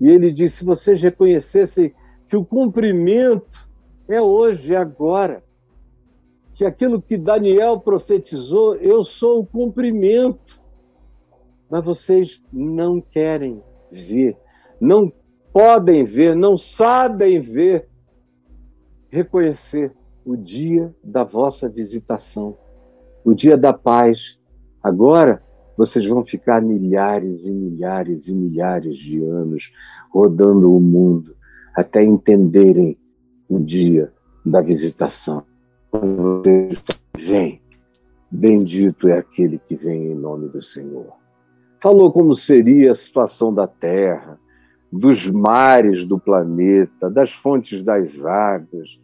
E 0.00 0.08
ele 0.08 0.32
disse: 0.32 0.58
se 0.58 0.64
vocês 0.64 1.02
reconhecessem 1.02 1.94
que 2.26 2.36
o 2.36 2.44
cumprimento 2.44 3.68
é 4.08 4.20
hoje, 4.20 4.74
é 4.74 4.78
agora, 4.78 5.42
que 6.54 6.64
aquilo 6.64 7.00
que 7.00 7.16
Daniel 7.16 7.80
profetizou, 7.80 8.74
eu 8.76 9.04
sou 9.04 9.40
o 9.40 9.46
cumprimento 9.46 10.61
mas 11.72 11.86
vocês 11.86 12.42
não 12.52 13.00
querem 13.00 13.62
ver, 13.90 14.36
não 14.78 15.10
podem 15.54 16.04
ver, 16.04 16.36
não 16.36 16.54
sabem 16.54 17.40
ver, 17.40 17.88
reconhecer 19.08 19.90
o 20.22 20.36
dia 20.36 20.94
da 21.02 21.24
vossa 21.24 21.70
visitação, 21.70 22.58
o 23.24 23.32
dia 23.32 23.56
da 23.56 23.72
paz. 23.72 24.38
Agora 24.82 25.42
vocês 25.74 26.04
vão 26.04 26.22
ficar 26.22 26.60
milhares 26.60 27.46
e 27.46 27.50
milhares 27.50 28.28
e 28.28 28.34
milhares 28.34 28.94
de 28.94 29.24
anos 29.24 29.72
rodando 30.10 30.70
o 30.70 30.78
mundo 30.78 31.34
até 31.74 32.04
entenderem 32.04 32.98
o 33.48 33.58
dia 33.58 34.12
da 34.44 34.60
visitação. 34.60 35.42
Quando 35.90 36.42
vocês 36.42 36.84
vêm, 37.16 37.62
bendito 38.30 39.08
é 39.08 39.16
aquele 39.16 39.58
que 39.58 39.74
vem 39.74 40.12
em 40.12 40.14
nome 40.14 40.50
do 40.50 40.60
Senhor 40.60 41.21
falou 41.82 42.12
como 42.12 42.32
seria 42.32 42.92
a 42.92 42.94
situação 42.94 43.52
da 43.52 43.66
Terra, 43.66 44.38
dos 44.92 45.28
mares 45.28 46.06
do 46.06 46.16
planeta, 46.16 47.10
das 47.10 47.32
fontes 47.32 47.82
das 47.82 48.24
águas, 48.24 49.00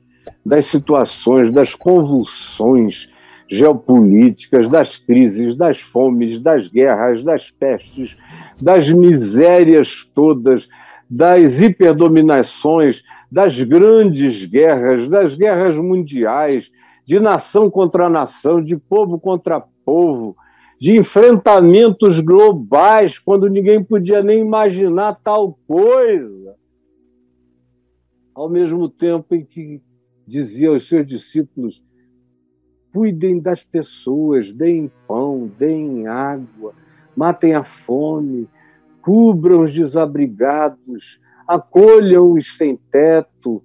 das 0.46 0.66
situações, 0.66 1.50
das 1.50 1.74
convulsões 1.74 3.12
geopolíticas, 3.50 4.68
das 4.68 4.96
crises, 4.96 5.56
das 5.56 5.80
fomes, 5.80 6.38
das 6.38 6.68
guerras, 6.68 7.24
das 7.24 7.50
pestes, 7.50 8.16
das 8.60 8.92
misérias 8.92 10.08
todas, 10.14 10.68
das 11.10 11.60
hiperdominações, 11.60 13.02
das 13.32 13.60
grandes 13.60 14.44
guerras, 14.44 15.08
das 15.08 15.34
guerras 15.34 15.76
mundiais, 15.76 16.70
de 17.04 17.18
nação 17.18 17.68
contra 17.70 18.08
nação, 18.08 18.62
de 18.62 18.76
povo 18.76 19.18
contra 19.18 19.64
povo, 19.84 20.36
de 20.80 20.96
enfrentamentos 20.96 22.20
globais, 22.20 23.18
quando 23.18 23.48
ninguém 23.48 23.82
podia 23.82 24.22
nem 24.22 24.40
imaginar 24.40 25.14
tal 25.22 25.58
coisa. 25.66 26.54
Ao 28.32 28.48
mesmo 28.48 28.88
tempo 28.88 29.34
em 29.34 29.44
que 29.44 29.82
dizia 30.26 30.68
aos 30.68 30.86
seus 30.86 31.04
discípulos: 31.04 31.82
cuidem 32.92 33.40
das 33.40 33.64
pessoas, 33.64 34.52
deem 34.52 34.90
pão, 35.08 35.50
deem 35.58 36.06
água, 36.06 36.72
matem 37.16 37.54
a 37.54 37.64
fome, 37.64 38.48
cubram 39.02 39.62
os 39.62 39.72
desabrigados, 39.72 41.20
acolham 41.46 42.34
os 42.34 42.56
sem 42.56 42.78
teto, 42.90 43.60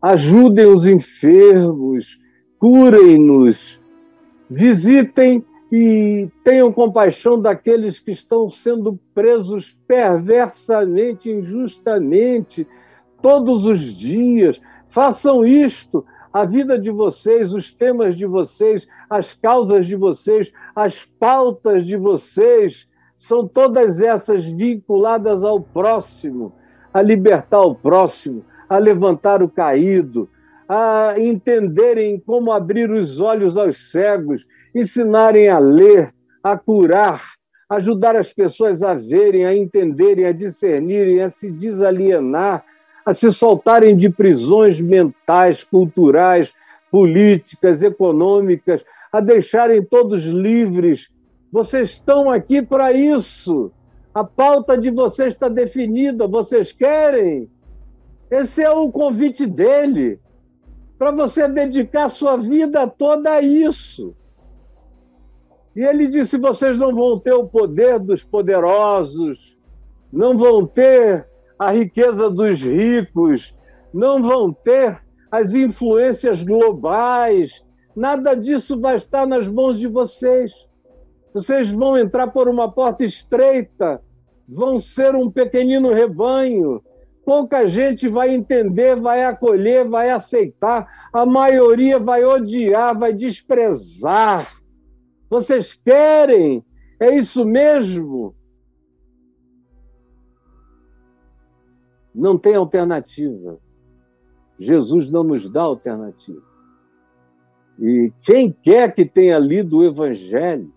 ajudem 0.00 0.66
os 0.66 0.86
enfermos, 0.86 2.20
curem-nos, 2.58 3.80
visitem 4.48 5.44
e 5.74 6.28
tenham 6.44 6.70
compaixão 6.70 7.40
daqueles 7.40 7.98
que 7.98 8.10
estão 8.10 8.50
sendo 8.50 9.00
presos 9.14 9.74
perversamente, 9.88 11.30
injustamente, 11.30 12.66
todos 13.22 13.64
os 13.64 13.80
dias. 13.80 14.60
Façam 14.86 15.46
isto. 15.46 16.04
A 16.30 16.44
vida 16.44 16.78
de 16.78 16.90
vocês, 16.90 17.54
os 17.54 17.72
temas 17.72 18.18
de 18.18 18.26
vocês, 18.26 18.86
as 19.08 19.32
causas 19.32 19.86
de 19.86 19.96
vocês, 19.96 20.52
as 20.76 21.06
pautas 21.06 21.86
de 21.86 21.96
vocês, 21.96 22.86
são 23.16 23.48
todas 23.48 24.02
essas 24.02 24.44
vinculadas 24.44 25.42
ao 25.42 25.58
próximo, 25.58 26.52
a 26.92 27.00
libertar 27.00 27.62
o 27.62 27.74
próximo, 27.74 28.44
a 28.68 28.76
levantar 28.76 29.42
o 29.42 29.48
caído, 29.48 30.28
a 30.68 31.14
entenderem 31.18 32.18
como 32.18 32.52
abrir 32.52 32.90
os 32.90 33.20
olhos 33.20 33.56
aos 33.56 33.90
cegos 33.90 34.46
ensinarem 34.74 35.48
a 35.48 35.58
ler, 35.58 36.12
a 36.42 36.56
curar, 36.56 37.22
ajudar 37.68 38.16
as 38.16 38.32
pessoas 38.32 38.82
a 38.82 38.94
verem, 38.94 39.46
a 39.46 39.54
entenderem, 39.54 40.26
a 40.26 40.32
discernirem, 40.32 41.20
a 41.20 41.30
se 41.30 41.50
desalienar, 41.50 42.64
a 43.04 43.12
se 43.12 43.32
soltarem 43.32 43.96
de 43.96 44.08
prisões 44.08 44.80
mentais, 44.80 45.64
culturais, 45.64 46.52
políticas, 46.90 47.82
econômicas, 47.82 48.84
a 49.12 49.20
deixarem 49.20 49.82
todos 49.82 50.26
livres. 50.26 51.08
Vocês 51.50 51.90
estão 51.90 52.30
aqui 52.30 52.62
para 52.62 52.92
isso. 52.92 53.72
A 54.14 54.22
pauta 54.22 54.76
de 54.76 54.90
vocês 54.90 55.32
está 55.32 55.48
definida. 55.48 56.26
Vocês 56.26 56.72
querem? 56.72 57.48
Esse 58.30 58.62
é 58.62 58.70
o 58.70 58.90
convite 58.90 59.46
dele 59.46 60.18
para 60.98 61.10
você 61.10 61.48
dedicar 61.48 62.08
sua 62.08 62.36
vida 62.36 62.86
toda 62.86 63.32
a 63.32 63.42
isso. 63.42 64.14
E 65.74 65.82
ele 65.82 66.06
disse: 66.06 66.38
vocês 66.38 66.78
não 66.78 66.94
vão 66.94 67.18
ter 67.18 67.34
o 67.34 67.46
poder 67.46 67.98
dos 67.98 68.22
poderosos, 68.22 69.56
não 70.12 70.36
vão 70.36 70.66
ter 70.66 71.26
a 71.58 71.70
riqueza 71.70 72.28
dos 72.28 72.60
ricos, 72.60 73.56
não 73.92 74.22
vão 74.22 74.52
ter 74.52 75.00
as 75.30 75.54
influências 75.54 76.42
globais, 76.42 77.64
nada 77.96 78.34
disso 78.34 78.78
vai 78.78 78.96
estar 78.96 79.26
nas 79.26 79.48
mãos 79.48 79.78
de 79.78 79.88
vocês. 79.88 80.68
Vocês 81.32 81.70
vão 81.70 81.96
entrar 81.96 82.26
por 82.28 82.48
uma 82.48 82.70
porta 82.70 83.04
estreita, 83.04 84.02
vão 84.46 84.76
ser 84.78 85.14
um 85.14 85.30
pequenino 85.30 85.90
rebanho. 85.92 86.82
Pouca 87.24 87.66
gente 87.66 88.08
vai 88.08 88.34
entender, 88.34 88.96
vai 88.96 89.24
acolher, 89.24 89.88
vai 89.88 90.10
aceitar, 90.10 90.86
a 91.12 91.24
maioria 91.24 91.98
vai 91.98 92.24
odiar, 92.24 92.98
vai 92.98 93.12
desprezar. 93.12 94.61
Vocês 95.32 95.72
querem? 95.72 96.62
É 97.00 97.16
isso 97.16 97.42
mesmo? 97.46 98.34
Não 102.14 102.36
tem 102.36 102.54
alternativa. 102.54 103.58
Jesus 104.58 105.10
não 105.10 105.24
nos 105.24 105.48
dá 105.48 105.62
alternativa. 105.62 106.42
E 107.78 108.12
quem 108.20 108.52
quer 108.52 108.94
que 108.94 109.06
tenha 109.06 109.38
lido 109.38 109.78
o 109.78 109.84
Evangelho 109.86 110.70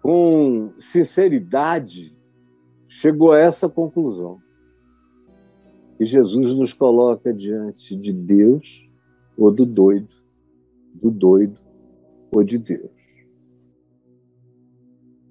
com 0.00 0.72
sinceridade, 0.78 2.16
chegou 2.88 3.32
a 3.32 3.38
essa 3.38 3.68
conclusão. 3.68 4.40
E 6.00 6.04
Jesus 6.06 6.46
nos 6.54 6.72
coloca 6.72 7.30
diante 7.30 7.94
de 7.94 8.14
Deus 8.14 8.88
ou 9.36 9.52
do 9.52 9.66
doido, 9.66 10.14
do 10.94 11.10
doido 11.10 11.65
ou 12.38 12.44
de 12.44 12.58
Deus. 12.58 12.90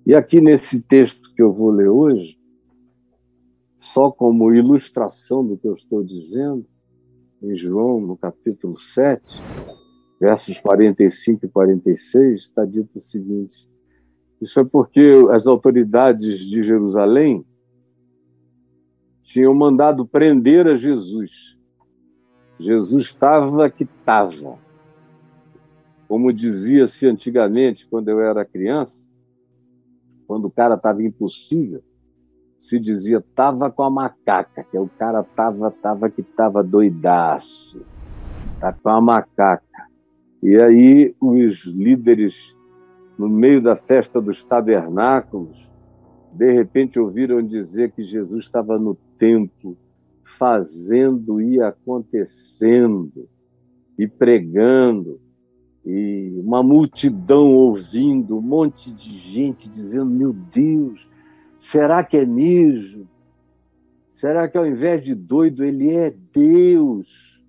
E 0.06 0.14
aqui 0.14 0.40
nesse 0.40 0.82
texto 0.82 1.34
que 1.34 1.42
eu 1.42 1.52
vou 1.52 1.72
ler 1.72 1.90
hoje, 1.90 2.38
só 3.80 4.12
como 4.12 4.54
ilustração 4.54 5.46
do 5.46 5.58
que 5.58 5.68
eu 5.68 5.74
estou 5.74 6.04
dizendo, 6.04 6.66
em 7.42 7.56
João, 7.56 8.00
no 8.00 8.18
capítulo 8.18 8.78
7, 8.78 9.42
versos 10.20 10.60
45 10.60 11.46
e 11.46 11.50
46, 11.50 12.42
está 12.42 12.66
dito 12.66 12.98
o 12.98 13.00
seguinte: 13.00 13.68
Isso 14.42 14.60
é 14.60 14.64
porque 14.64 15.12
as 15.32 15.48
autoridades 15.48 16.40
de 16.40 16.62
Jerusalém 16.62 17.46
tinham 19.22 19.54
mandado 19.54 20.08
prender 20.08 20.68
a 20.68 20.76
Jesus. 20.76 21.58
Jesus 22.60 23.04
estava 23.04 23.70
que 23.70 23.84
estava. 23.84 24.65
Como 26.08 26.32
dizia-se 26.32 27.08
antigamente, 27.08 27.88
quando 27.88 28.10
eu 28.10 28.20
era 28.20 28.46
criança, 28.46 29.10
quando 30.28 30.46
o 30.46 30.52
cara 30.52 30.76
estava 30.76 31.04
impossível, 31.04 31.84
se 32.60 32.80
dizia 32.80 33.24
tava 33.36 33.72
com 33.72 33.84
a 33.84 33.90
macaca, 33.90 34.64
que 34.64 34.78
o 34.78 34.88
cara 34.88 35.24
tava, 35.24 35.72
tava 35.72 36.10
que 36.10 36.24
tava 36.24 36.64
doidaço, 36.64 37.82
tá 38.60 38.74
com 38.74 38.90
a 38.90 39.02
macaca. 39.02 39.88
E 40.42 40.56
aí 40.58 41.16
os 41.22 41.66
líderes, 41.66 42.56
no 43.18 43.28
meio 43.28 43.62
da 43.62 43.76
festa 43.76 44.22
dos 44.22 44.44
tabernáculos, 44.44 45.72
de 46.34 46.52
repente 46.52 47.00
ouviram 47.00 47.42
dizer 47.42 47.92
que 47.92 48.02
Jesus 48.02 48.44
estava 48.44 48.78
no 48.78 48.96
templo, 49.18 49.78
fazendo 50.24 51.42
e 51.42 51.62
acontecendo, 51.62 53.30
e 53.98 54.08
pregando, 54.08 55.20
e 55.86 56.42
uma 56.44 56.64
multidão 56.64 57.54
ouvindo, 57.54 58.38
um 58.38 58.42
monte 58.42 58.92
de 58.92 59.12
gente 59.12 59.70
dizendo: 59.70 60.10
Meu 60.10 60.34
Deus, 60.34 61.08
será 61.60 62.04
que 62.04 62.18
é 62.18 62.26
mesmo? 62.26 63.08
Será 64.12 64.48
que 64.48 64.58
ao 64.58 64.66
invés 64.66 65.02
de 65.02 65.14
doido, 65.14 65.64
ele 65.64 65.94
é 65.94 66.10
Deus? 66.34 67.40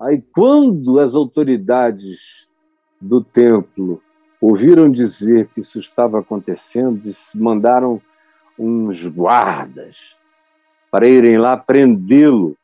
Aí, 0.00 0.20
quando 0.34 1.00
as 1.00 1.14
autoridades 1.14 2.48
do 3.00 3.22
templo 3.22 4.02
ouviram 4.40 4.90
dizer 4.90 5.48
que 5.48 5.60
isso 5.60 5.78
estava 5.78 6.20
acontecendo, 6.20 7.00
mandaram 7.34 8.02
uns 8.58 9.06
guardas 9.06 9.96
para 10.90 11.08
irem 11.08 11.38
lá 11.38 11.56
prendê-lo. 11.56 12.56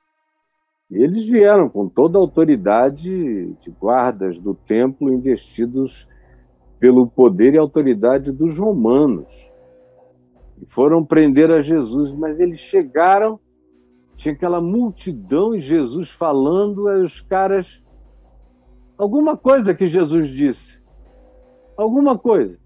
E 0.91 1.03
eles 1.03 1.27
vieram 1.27 1.69
com 1.69 1.89
toda 1.89 2.19
a 2.19 2.21
autoridade 2.21 3.55
de 3.61 3.71
guardas 3.71 4.39
do 4.39 4.55
templo 4.55 5.13
investidos 5.13 6.09
pelo 6.79 7.07
poder 7.07 7.55
e 7.55 7.59
autoridade 7.59 8.33
dos 8.33 8.59
romanos. 8.59 9.33
E 10.61 10.67
foram 10.67 11.05
prender 11.05 11.51
a 11.51 11.61
Jesus, 11.61 12.13
mas 12.13 12.41
eles 12.41 12.61
chegaram, 12.61 13.39
tinha 14.17 14.35
aquela 14.35 14.61
multidão 14.61 15.55
e 15.55 15.61
Jesus 15.61 16.11
falando, 16.11 16.89
aí 16.89 17.03
os 17.03 17.21
caras. 17.21 17.83
Alguma 18.99 19.37
coisa 19.37 19.73
que 19.73 19.87
Jesus 19.87 20.29
disse 20.29 20.81
alguma 21.83 22.19
coisa. 22.19 22.59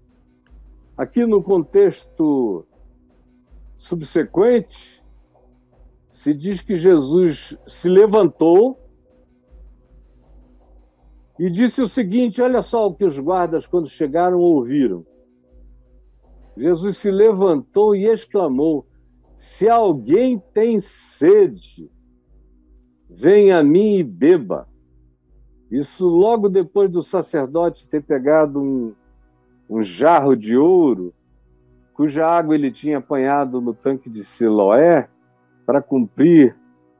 Aqui 0.97 1.25
no 1.25 1.41
contexto 1.41 2.65
subsequente, 3.75 5.03
se 6.15 6.33
diz 6.33 6.61
que 6.61 6.75
Jesus 6.75 7.57
se 7.67 7.89
levantou 7.89 8.79
e 11.37 11.49
disse 11.49 11.81
o 11.81 11.89
seguinte: 11.89 12.41
olha 12.41 12.61
só 12.61 12.87
o 12.87 12.95
que 12.95 13.03
os 13.03 13.19
guardas, 13.19 13.67
quando 13.67 13.89
chegaram, 13.89 14.39
ouviram. 14.39 15.05
Jesus 16.55 16.99
se 16.99 17.11
levantou 17.11 17.93
e 17.93 18.05
exclamou: 18.05 18.87
Se 19.37 19.67
alguém 19.67 20.41
tem 20.53 20.79
sede, 20.79 21.91
venha 23.09 23.59
a 23.59 23.63
mim 23.63 23.97
e 23.97 24.03
beba. 24.03 24.69
Isso 25.69 26.07
logo 26.07 26.47
depois 26.47 26.89
do 26.89 27.01
sacerdote 27.01 27.89
ter 27.89 28.01
pegado 28.01 28.61
um, 28.61 28.95
um 29.69 29.83
jarro 29.83 30.33
de 30.33 30.55
ouro, 30.55 31.13
cuja 31.93 32.25
água 32.25 32.55
ele 32.55 32.71
tinha 32.71 32.99
apanhado 32.99 33.59
no 33.59 33.73
tanque 33.73 34.09
de 34.09 34.23
Siloé, 34.23 35.09
para 35.65 35.81
cumprir 35.81 36.55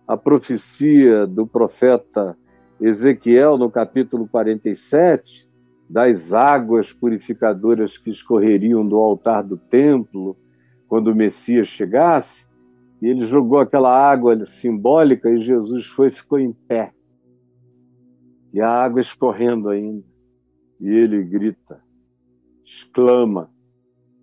a 0.07 0.17
profecia 0.17 1.25
do 1.25 1.45
profeta 1.45 2.37
Ezequiel, 2.79 3.57
no 3.57 3.69
capítulo 3.69 4.27
47, 4.27 5.47
das 5.89 6.33
águas 6.33 6.91
purificadoras 6.91 7.97
que 7.97 8.09
escorreriam 8.09 8.85
do 8.85 8.97
altar 8.97 9.43
do 9.43 9.55
templo 9.57 10.35
quando 10.87 11.07
o 11.07 11.15
Messias 11.15 11.67
chegasse, 11.67 12.45
e 13.01 13.07
ele 13.07 13.25
jogou 13.25 13.59
aquela 13.59 13.91
água 13.91 14.45
simbólica 14.45 15.29
e 15.29 15.37
Jesus 15.37 15.85
foi 15.85 16.07
e 16.07 16.11
ficou 16.11 16.39
em 16.39 16.51
pé. 16.51 16.91
E 18.53 18.61
a 18.61 18.69
água 18.69 19.01
escorrendo 19.01 19.69
ainda. 19.69 20.03
E 20.79 20.89
ele 20.89 21.21
grita: 21.23 21.81
exclama: 22.63 23.49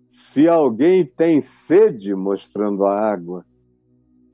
Se 0.09 0.47
alguém 0.47 1.05
tem 1.05 1.39
sede, 1.39 2.15
mostrando 2.15 2.85
a 2.85 2.99
água, 2.99 3.45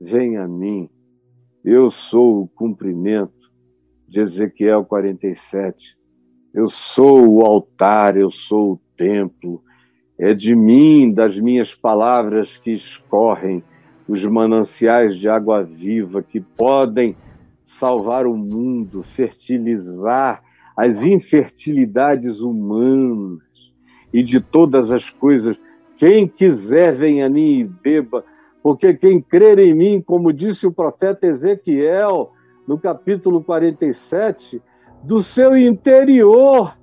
venha 0.00 0.44
a 0.44 0.48
mim. 0.48 0.88
Eu 1.62 1.90
sou 1.90 2.42
o 2.42 2.48
cumprimento 2.48 3.52
de 4.08 4.20
Ezequiel 4.20 4.84
47. 4.84 5.96
Eu 6.54 6.68
sou 6.68 7.28
o 7.28 7.44
altar, 7.44 8.16
eu 8.16 8.30
sou 8.30 8.72
o 8.72 8.80
templo. 8.96 9.62
É 10.18 10.32
de 10.32 10.54
mim, 10.54 11.12
das 11.12 11.38
minhas 11.38 11.74
palavras 11.74 12.56
que 12.56 12.70
escorrem 12.70 13.62
os 14.08 14.24
mananciais 14.24 15.16
de 15.16 15.28
água 15.28 15.62
viva 15.62 16.22
que 16.22 16.40
podem 16.40 17.14
salvar 17.64 18.26
o 18.26 18.36
mundo, 18.36 19.02
fertilizar 19.02 20.42
as 20.76 21.04
infertilidades 21.04 22.40
humanas 22.40 23.72
e 24.12 24.22
de 24.22 24.40
todas 24.40 24.90
as 24.90 25.08
coisas. 25.08 25.60
Quem 25.96 26.26
quiser, 26.26 26.92
venha 26.92 27.26
a 27.26 27.30
mim 27.30 27.58
e 27.58 27.64
beba, 27.64 28.24
porque 28.62 28.94
quem 28.94 29.20
crer 29.20 29.58
em 29.58 29.74
mim, 29.74 30.00
como 30.00 30.32
disse 30.32 30.66
o 30.66 30.72
profeta 30.72 31.26
Ezequiel, 31.26 32.32
no 32.66 32.78
capítulo 32.78 33.42
47, 33.42 34.62
do 35.02 35.22
seu 35.22 35.56
interior, 35.56 36.76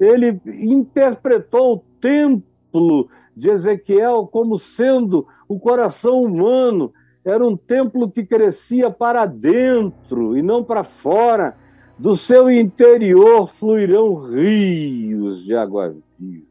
ele 0.00 0.40
interpretou 0.46 1.74
o 1.74 1.84
templo 2.00 3.08
de 3.36 3.50
Ezequiel 3.50 4.26
como 4.26 4.56
sendo 4.56 5.26
o 5.46 5.60
coração 5.60 6.22
humano. 6.22 6.92
Era 7.24 7.46
um 7.46 7.56
templo 7.56 8.10
que 8.10 8.24
crescia 8.24 8.90
para 8.90 9.26
dentro 9.26 10.36
e 10.36 10.42
não 10.42 10.64
para 10.64 10.82
fora. 10.82 11.56
Do 11.98 12.16
seu 12.16 12.50
interior 12.50 13.48
fluirão 13.48 14.14
rios 14.14 15.44
de 15.44 15.54
água 15.54 15.94
viva. 16.18 16.47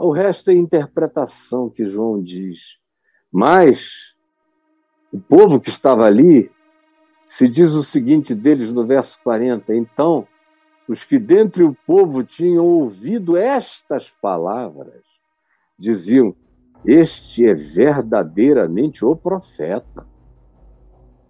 O 0.00 0.10
resto 0.12 0.50
é 0.50 0.54
interpretação 0.54 1.68
que 1.68 1.86
João 1.86 2.22
diz. 2.22 2.78
Mas 3.30 4.14
o 5.12 5.20
povo 5.20 5.60
que 5.60 5.68
estava 5.68 6.06
ali, 6.06 6.50
se 7.28 7.46
diz 7.46 7.74
o 7.74 7.82
seguinte 7.82 8.34
deles 8.34 8.72
no 8.72 8.86
verso 8.86 9.18
40, 9.22 9.74
então 9.74 10.26
os 10.88 11.04
que 11.04 11.18
dentre 11.18 11.62
o 11.62 11.76
povo 11.86 12.24
tinham 12.24 12.64
ouvido 12.64 13.36
estas 13.36 14.10
palavras 14.10 15.04
diziam: 15.78 16.34
Este 16.82 17.44
é 17.44 17.54
verdadeiramente 17.54 19.04
o 19.04 19.14
profeta. 19.14 20.06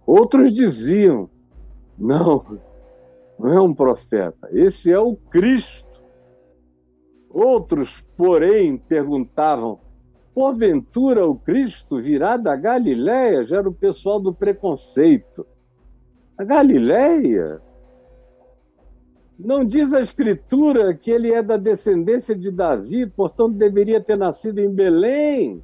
Outros 0.05 0.49
diziam: 0.49 1.29
Não, 1.97 2.41
não 3.37 3.51
é 3.51 3.59
um 3.59 3.73
profeta, 3.73 4.49
esse 4.53 4.89
é 4.89 4.97
o 4.97 5.15
Cristo. 5.15 5.90
Outros, 7.33 8.05
porém, 8.17 8.77
perguntavam: 8.77 9.79
porventura 10.33 11.25
o 11.25 11.35
Cristo 11.35 12.01
virá 12.01 12.35
da 12.35 12.55
Galiléia? 12.55 13.43
Já 13.43 13.57
era 13.57 13.69
o 13.69 13.73
pessoal 13.73 14.19
do 14.19 14.33
preconceito. 14.33 15.45
A 16.37 16.43
Galiléia? 16.43 17.61
Não 19.39 19.63
diz 19.65 19.93
a 19.93 20.01
Escritura 20.01 20.93
que 20.93 21.09
ele 21.09 21.31
é 21.31 21.41
da 21.41 21.57
descendência 21.57 22.35
de 22.35 22.51
Davi, 22.51 23.07
portanto 23.07 23.53
deveria 23.53 24.01
ter 24.01 24.17
nascido 24.17 24.59
em 24.59 24.69
Belém. 24.69 25.63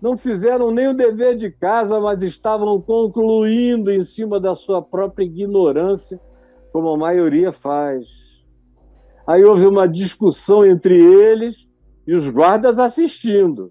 Não 0.00 0.16
fizeram 0.16 0.70
nem 0.70 0.88
o 0.88 0.94
dever 0.94 1.36
de 1.36 1.50
casa, 1.50 1.98
mas 1.98 2.22
estavam 2.22 2.80
concluindo 2.80 3.90
em 3.90 4.00
cima 4.00 4.38
da 4.38 4.54
sua 4.54 4.80
própria 4.80 5.24
ignorância, 5.24 6.20
como 6.72 6.88
a 6.88 6.96
maioria 6.96 7.52
faz. 7.52 8.27
Aí 9.28 9.44
houve 9.44 9.66
uma 9.66 9.86
discussão 9.86 10.64
entre 10.64 10.96
eles 10.96 11.68
e 12.06 12.14
os 12.14 12.30
guardas 12.30 12.78
assistindo. 12.78 13.70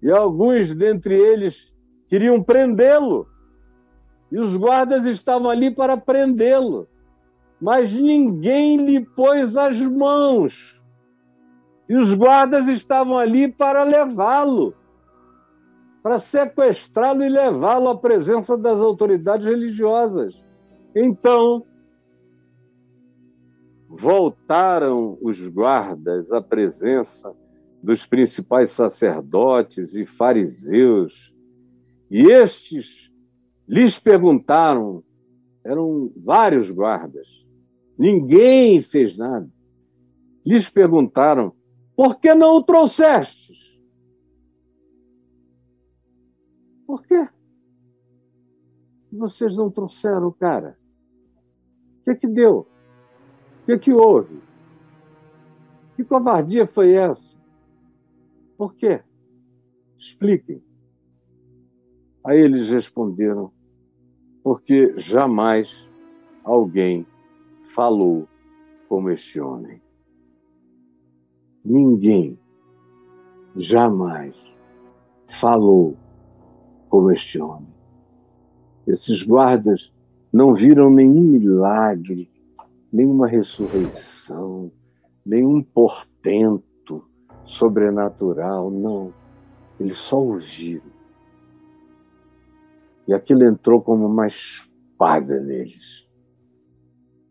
E 0.00 0.08
alguns 0.08 0.72
dentre 0.72 1.16
eles 1.20 1.74
queriam 2.08 2.40
prendê-lo. 2.40 3.26
E 4.30 4.38
os 4.38 4.56
guardas 4.56 5.04
estavam 5.04 5.50
ali 5.50 5.68
para 5.68 5.96
prendê-lo. 5.96 6.86
Mas 7.60 7.92
ninguém 7.92 8.76
lhe 8.76 9.04
pôs 9.04 9.56
as 9.56 9.80
mãos. 9.80 10.80
E 11.88 11.96
os 11.96 12.14
guardas 12.14 12.68
estavam 12.68 13.18
ali 13.18 13.52
para 13.52 13.82
levá-lo, 13.82 14.74
para 16.04 16.20
sequestrá-lo 16.20 17.24
e 17.24 17.28
levá-lo 17.28 17.88
à 17.88 17.98
presença 17.98 18.56
das 18.56 18.80
autoridades 18.80 19.44
religiosas. 19.44 20.40
Então, 20.94 21.64
voltaram 23.94 25.18
os 25.20 25.46
guardas 25.48 26.32
à 26.32 26.40
presença 26.40 27.34
dos 27.82 28.06
principais 28.06 28.70
sacerdotes 28.70 29.94
e 29.94 30.06
fariseus, 30.06 31.34
e 32.10 32.30
estes 32.32 33.12
lhes 33.68 33.98
perguntaram, 33.98 35.04
eram 35.64 36.10
vários 36.16 36.70
guardas, 36.70 37.46
ninguém 37.98 38.80
fez 38.80 39.16
nada. 39.16 39.48
Lhes 40.44 40.68
perguntaram: 40.68 41.52
Por 41.94 42.18
que 42.18 42.34
não 42.34 42.56
o 42.56 42.62
trouxestes? 42.62 43.80
Por 46.86 47.02
quê? 47.04 47.28
Vocês 49.12 49.56
não 49.56 49.70
trouxeram 49.70 50.28
o 50.28 50.32
cara. 50.32 50.78
O 52.00 52.04
que, 52.04 52.10
é 52.10 52.14
que 52.14 52.26
deu? 52.26 52.71
O 53.62 53.64
que, 53.64 53.72
é 53.72 53.78
que 53.78 53.92
houve? 53.92 54.40
Que 55.94 56.02
covardia 56.02 56.66
foi 56.66 56.94
essa? 56.94 57.36
Por 58.58 58.74
quê? 58.74 59.02
Expliquem. 59.96 60.62
Aí 62.24 62.40
eles 62.40 62.70
responderam: 62.70 63.52
porque 64.42 64.94
jamais 64.98 65.88
alguém 66.42 67.06
falou 67.74 68.28
como 68.88 69.10
este 69.10 69.40
homem. 69.40 69.80
Ninguém 71.64 72.36
jamais 73.54 74.34
falou 75.28 75.96
como 76.88 77.12
este 77.12 77.40
homem. 77.40 77.72
Esses 78.86 79.22
guardas 79.22 79.92
não 80.32 80.52
viram 80.52 80.90
nenhum 80.90 81.22
milagre, 81.22 82.28
nenhuma 82.92 83.26
ressurreição, 83.26 84.70
nenhum 85.24 85.62
portento 85.62 87.08
sobrenatural, 87.46 88.70
não. 88.70 89.12
Eles 89.80 89.98
só 89.98 90.20
ouviram. 90.20 90.92
E 93.08 93.14
aquilo 93.14 93.44
entrou 93.44 93.80
como 93.80 94.06
uma 94.06 94.26
espada 94.26 95.40
neles. 95.40 96.06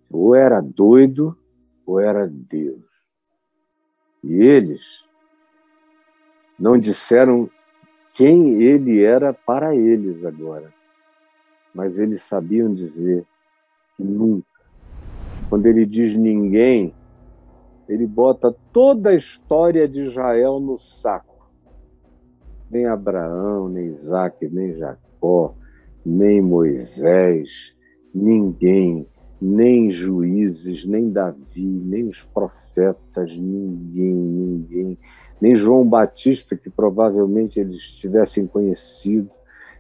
Ou 0.09 0.36
era 0.36 0.59
doido, 0.59 1.38
ou 1.86 1.99
era 1.99 2.28
Deus. 2.28 2.84
E 4.24 4.34
eles 4.34 5.07
não 6.59 6.78
disseram 6.78 7.49
quem 8.14 8.62
ele 8.62 9.01
era 9.01 9.34
para 9.34 9.76
eles 9.76 10.26
agora, 10.26 10.72
mas 11.74 11.97
eles 11.97 12.22
sabiam 12.22 12.74
dizer 12.74 13.26
que 13.95 14.03
nunca. 14.03 14.51
Quando 15.52 15.66
ele 15.66 15.86
diz 15.86 16.16
ninguém, 16.16 16.93
ele 17.89 18.08
bota 18.08 18.56
toda 18.72 19.10
a 19.10 19.14
história 19.14 19.86
de 19.86 19.99
Israel 19.99 20.62
no 20.62 20.78
saco. 20.78 21.52
Nem 22.70 22.86
Abraão, 22.86 23.68
nem 23.68 23.88
Isaac, 23.88 24.47
nem 24.47 24.74
Jacó, 24.78 25.54
nem 26.06 26.41
Moisés, 26.41 27.76
ninguém. 28.16 29.06
Nem 29.41 29.91
juízes, 29.91 30.86
nem 30.86 31.10
Davi, 31.10 31.66
nem 31.66 32.08
os 32.08 32.24
profetas, 32.24 33.36
ninguém, 33.38 34.14
ninguém, 34.14 34.97
nem 35.41 35.54
João 35.54 35.86
Batista, 35.86 36.56
que 36.56 36.70
provavelmente 36.70 37.60
eles 37.60 37.82
tivessem 37.82 38.47
conhecido, 38.47 39.32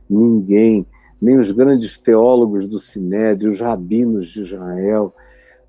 ninguém, 0.09 0.85
nem 1.21 1.37
os 1.37 1.51
grandes 1.51 1.97
teólogos 1.97 2.67
do 2.67 2.79
Sinédrio, 2.79 3.51
os 3.51 3.61
rabinos 3.61 4.25
de 4.25 4.41
Israel, 4.41 5.13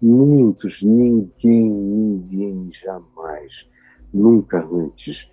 muitos, 0.03 0.83
ninguém, 0.83 1.71
ninguém 1.71 2.69
jamais, 2.73 3.69
nunca 4.13 4.67
antes 4.67 5.31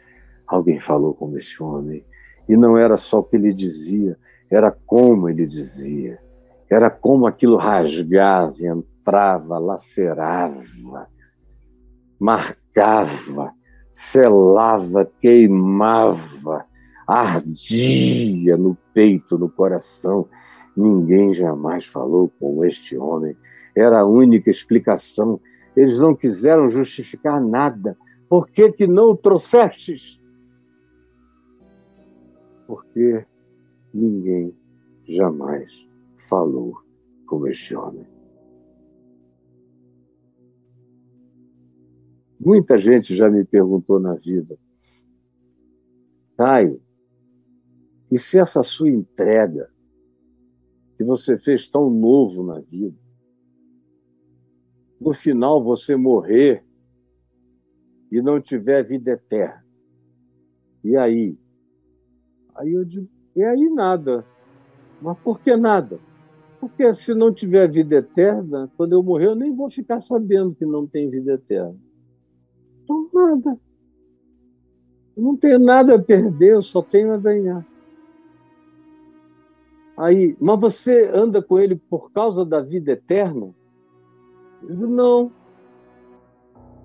alguém 0.47 0.79
falou 0.79 1.13
como 1.13 1.37
esse 1.37 1.61
homem. 1.61 2.05
E 2.47 2.55
não 2.55 2.77
era 2.77 2.97
só 2.97 3.19
o 3.19 3.23
que 3.23 3.35
ele 3.35 3.53
dizia, 3.53 4.17
era 4.49 4.71
como 4.71 5.29
ele 5.29 5.45
dizia 5.45 6.19
era 6.69 6.89
como 6.89 7.25
aquilo 7.25 7.57
rasgava, 7.57 8.55
entrava, 8.59 9.57
lacerava, 9.57 11.07
marcava, 12.19 13.51
selava, 13.95 15.09
queimava, 15.19 16.65
ardia 17.07 18.55
no 18.55 18.77
peito, 18.93 19.37
no 19.37 19.49
coração. 19.49 20.27
Ninguém 20.77 21.33
jamais 21.33 21.85
falou 21.85 22.31
com 22.39 22.63
este 22.63 22.95
homem. 22.95 23.35
Era 23.79 24.01
a 24.01 24.05
única 24.05 24.49
explicação. 24.49 25.39
Eles 25.73 25.99
não 25.99 26.13
quiseram 26.13 26.67
justificar 26.67 27.41
nada. 27.41 27.97
Por 28.27 28.49
que, 28.49 28.71
que 28.73 28.85
não 28.85 29.11
o 29.11 29.17
trouxestes? 29.17 30.21
Porque 32.67 33.25
ninguém 33.93 34.53
jamais 35.07 35.87
falou 36.17 36.73
com 37.25 37.47
este 37.47 37.73
homem. 37.73 38.05
Muita 42.37 42.77
gente 42.77 43.15
já 43.15 43.29
me 43.29 43.45
perguntou 43.45 43.99
na 43.99 44.15
vida, 44.15 44.57
Caio, 46.37 46.81
e 48.11 48.17
se 48.17 48.39
essa 48.39 48.63
sua 48.63 48.89
entrega 48.89 49.69
que 50.97 51.03
você 51.03 51.37
fez 51.37 51.67
tão 51.69 51.89
novo 51.89 52.43
na 52.43 52.59
vida, 52.61 52.97
no 54.99 55.13
final 55.13 55.63
você 55.63 55.95
morrer 55.95 56.63
e 58.11 58.21
não 58.21 58.41
tiver 58.41 58.83
vida 58.83 59.11
eterna? 59.11 59.63
E 60.83 60.95
aí? 60.95 61.37
Aí 62.55 62.73
eu 62.73 62.83
digo, 62.83 63.07
e 63.35 63.43
aí 63.43 63.69
nada. 63.69 64.25
Mas 65.01 65.17
por 65.19 65.39
que 65.39 65.55
nada? 65.55 65.99
Porque 66.59 66.93
se 66.93 67.13
não 67.13 67.33
tiver 67.33 67.71
vida 67.71 67.97
eterna, 67.97 68.69
quando 68.75 68.93
eu 68.93 69.01
morrer, 69.01 69.27
eu 69.27 69.35
nem 69.35 69.55
vou 69.55 69.69
ficar 69.69 70.01
sabendo 70.01 70.53
que 70.53 70.65
não 70.65 70.85
tem 70.85 71.09
vida 71.09 71.33
eterna. 71.33 71.75
Então, 72.83 73.09
nada. 73.13 73.57
Eu 75.15 75.23
não 75.23 75.37
tenho 75.37 75.59
nada 75.59 75.95
a 75.95 76.01
perder, 76.01 76.55
eu 76.55 76.61
só 76.61 76.81
tenho 76.81 77.13
a 77.13 77.17
ganhar. 77.17 77.65
Aí, 79.95 80.35
mas 80.39 80.59
você 80.59 81.09
anda 81.13 81.41
com 81.41 81.59
ele 81.59 81.75
por 81.75 82.11
causa 82.11 82.45
da 82.45 82.61
vida 82.61 82.91
eterna? 82.91 83.53
Eu 84.61 84.69
digo, 84.69 84.87
não. 84.87 85.31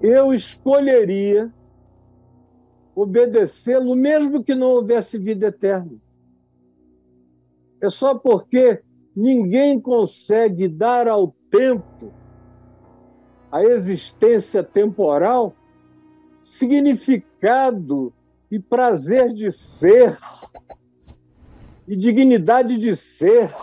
Eu 0.01 0.33
escolheria 0.33 1.53
obedecê-lo 2.95 3.95
mesmo 3.95 4.43
que 4.43 4.55
não 4.55 4.69
houvesse 4.69 5.19
vida 5.19 5.47
eterna. 5.47 5.97
É 7.81 7.89
só 7.89 8.15
porque 8.15 8.83
Ninguém 9.15 9.81
consegue 9.81 10.67
dar 10.67 11.07
ao 11.07 11.29
tempo, 11.49 12.13
a 13.51 13.63
existência 13.63 14.65
temporal, 14.65 15.55
significado 16.43 18.13
e 18.51 18.59
prazer 18.59 19.33
de 19.33 19.53
ser, 19.53 20.19
e 21.87 21.97
dignidade 21.97 22.77
de 22.77 22.97
ser, 22.97 23.55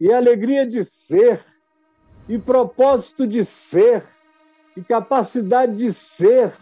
e 0.00 0.12
alegria 0.12 0.66
de 0.66 0.84
ser, 0.84 1.40
e 2.28 2.38
propósito 2.38 3.26
de 3.26 3.44
ser, 3.44 4.04
e 4.76 4.82
capacidade 4.82 5.74
de 5.74 5.92
ser, 5.92 6.54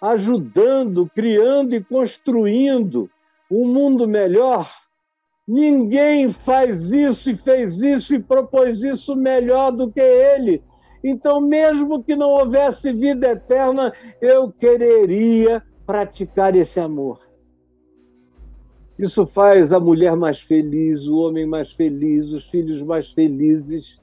ajudando, 0.00 1.10
criando 1.14 1.74
e 1.74 1.84
construindo 1.84 3.10
um 3.50 3.66
mundo 3.66 4.08
melhor 4.08 4.68
Ninguém 5.46 6.30
faz 6.30 6.90
isso 6.90 7.30
e 7.30 7.36
fez 7.36 7.82
isso 7.82 8.14
e 8.14 8.22
propôs 8.22 8.82
isso 8.82 9.14
melhor 9.14 9.70
do 9.72 9.90
que 9.90 10.00
ele. 10.00 10.62
Então, 11.02 11.38
mesmo 11.38 12.02
que 12.02 12.16
não 12.16 12.30
houvesse 12.30 12.90
vida 12.92 13.32
eterna, 13.32 13.92
eu 14.22 14.50
quereria 14.50 15.62
praticar 15.84 16.56
esse 16.56 16.80
amor. 16.80 17.20
Isso 18.98 19.26
faz 19.26 19.72
a 19.74 19.80
mulher 19.80 20.16
mais 20.16 20.40
feliz, 20.40 21.06
o 21.06 21.16
homem 21.18 21.44
mais 21.44 21.72
feliz, 21.72 22.32
os 22.32 22.46
filhos 22.46 22.80
mais 22.80 23.12
felizes. 23.12 24.00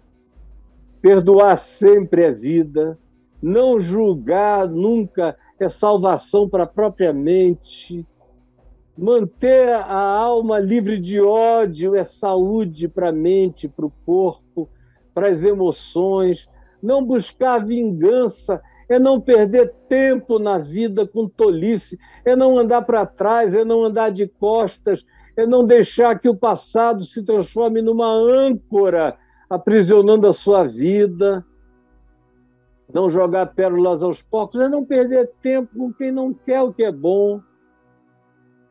Perdoar 1.01 1.57
sempre 1.57 2.23
é 2.23 2.31
vida, 2.31 2.97
não 3.41 3.79
julgar 3.79 4.67
nunca 4.67 5.35
é 5.59 5.67
salvação 5.67 6.47
para 6.47 6.63
a 6.63 6.67
própria 6.67 7.11
mente 7.11 8.05
Manter 8.97 9.69
a 9.69 9.99
alma 9.99 10.59
livre 10.59 10.99
de 10.99 11.19
ódio 11.19 11.95
é 11.95 12.03
saúde 12.03 12.87
para 12.87 13.09
a 13.09 13.11
mente, 13.11 13.67
para 13.67 13.85
o 13.85 13.93
corpo, 14.05 14.69
para 15.13 15.29
as 15.29 15.43
emoções. 15.43 16.47
Não 16.83 17.03
buscar 17.03 17.65
vingança 17.65 18.61
é 18.89 18.99
não 18.99 19.19
perder 19.19 19.73
tempo 19.87 20.37
na 20.37 20.57
vida 20.57 21.07
com 21.07 21.27
tolice, 21.27 21.97
é 22.25 22.35
não 22.35 22.59
andar 22.59 22.81
para 22.81 23.05
trás, 23.05 23.55
é 23.55 23.63
não 23.63 23.83
andar 23.83 24.11
de 24.11 24.27
costas, 24.27 25.05
é 25.37 25.47
não 25.47 25.65
deixar 25.65 26.19
que 26.19 26.29
o 26.29 26.35
passado 26.35 27.03
se 27.03 27.23
transforme 27.23 27.81
numa 27.81 28.11
âncora 28.13 29.17
aprisionando 29.51 30.25
a 30.27 30.31
sua 30.31 30.63
vida. 30.63 31.45
Não 32.93 33.09
jogar 33.09 33.47
pérolas 33.47 34.01
aos 34.01 34.21
porcos 34.21 34.61
é 34.61 34.69
não 34.69 34.85
perder 34.85 35.29
tempo 35.41 35.77
com 35.77 35.93
quem 35.93 36.11
não 36.11 36.33
quer 36.33 36.61
o 36.61 36.73
que 36.73 36.83
é 36.83 36.91
bom 36.91 37.41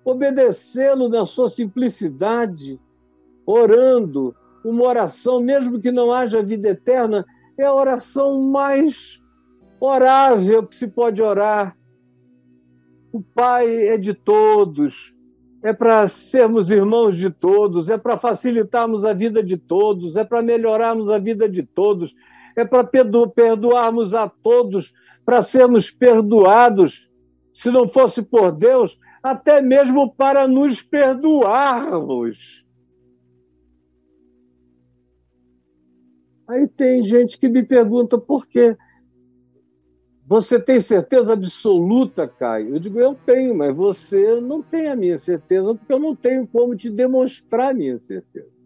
obedecê-lo 0.04 1.08
na 1.08 1.24
sua 1.24 1.48
simplicidade, 1.48 2.80
orando, 3.44 4.34
uma 4.64 4.84
oração, 4.84 5.40
mesmo 5.40 5.80
que 5.80 5.92
não 5.92 6.12
haja 6.12 6.42
vida 6.42 6.70
eterna, 6.70 7.24
é 7.58 7.64
a 7.64 7.74
oração 7.74 8.42
mais 8.42 9.20
orável 9.78 10.66
que 10.66 10.74
se 10.74 10.86
pode 10.86 11.22
orar. 11.22 11.76
O 13.12 13.20
Pai 13.22 13.88
é 13.88 13.98
de 13.98 14.14
todos, 14.14 15.14
é 15.62 15.72
para 15.72 16.08
sermos 16.08 16.70
irmãos 16.70 17.16
de 17.16 17.30
todos, 17.30 17.90
é 17.90 17.98
para 17.98 18.16
facilitarmos 18.16 19.04
a 19.04 19.12
vida 19.12 19.42
de 19.42 19.56
todos, 19.56 20.16
é 20.16 20.24
para 20.24 20.42
melhorarmos 20.42 21.10
a 21.10 21.18
vida 21.18 21.48
de 21.48 21.62
todos, 21.62 22.14
é 22.56 22.64
para 22.64 22.84
perdoarmos 22.84 24.14
a 24.14 24.28
todos, 24.28 24.92
para 25.24 25.42
sermos 25.42 25.90
perdoados. 25.90 27.08
Se 27.52 27.70
não 27.70 27.86
fosse 27.86 28.22
por 28.22 28.52
Deus, 28.52 28.98
até 29.22 29.60
mesmo 29.60 30.14
para 30.14 30.48
nos 30.48 30.80
perdoarmos. 30.80 32.66
Aí 36.48 36.66
tem 36.66 37.02
gente 37.02 37.38
que 37.38 37.48
me 37.48 37.62
pergunta 37.62 38.18
por 38.18 38.46
quê. 38.46 38.76
Você 40.30 40.60
tem 40.60 40.80
certeza 40.80 41.32
absoluta, 41.32 42.28
Caio? 42.28 42.76
Eu 42.76 42.78
digo, 42.78 43.00
eu 43.00 43.16
tenho, 43.16 43.52
mas 43.52 43.74
você 43.74 44.40
não 44.40 44.62
tem 44.62 44.86
a 44.86 44.94
minha 44.94 45.18
certeza, 45.18 45.74
porque 45.74 45.92
eu 45.92 45.98
não 45.98 46.14
tenho 46.14 46.46
como 46.46 46.76
te 46.76 46.88
demonstrar 46.88 47.72
a 47.72 47.74
minha 47.74 47.98
certeza. 47.98 48.56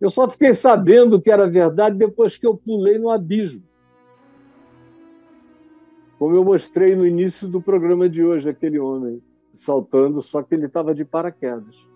Eu 0.00 0.10
só 0.10 0.28
fiquei 0.28 0.54
sabendo 0.54 1.22
que 1.22 1.30
era 1.30 1.48
verdade 1.48 1.96
depois 1.96 2.36
que 2.36 2.44
eu 2.44 2.56
pulei 2.56 2.98
no 2.98 3.10
abismo. 3.10 3.62
Como 6.18 6.34
eu 6.34 6.42
mostrei 6.42 6.96
no 6.96 7.06
início 7.06 7.46
do 7.46 7.62
programa 7.62 8.08
de 8.08 8.24
hoje, 8.24 8.50
aquele 8.50 8.80
homem 8.80 9.22
saltando, 9.54 10.20
só 10.20 10.42
que 10.42 10.52
ele 10.56 10.66
estava 10.66 10.92
de 10.92 11.04
paraquedas. 11.04 11.88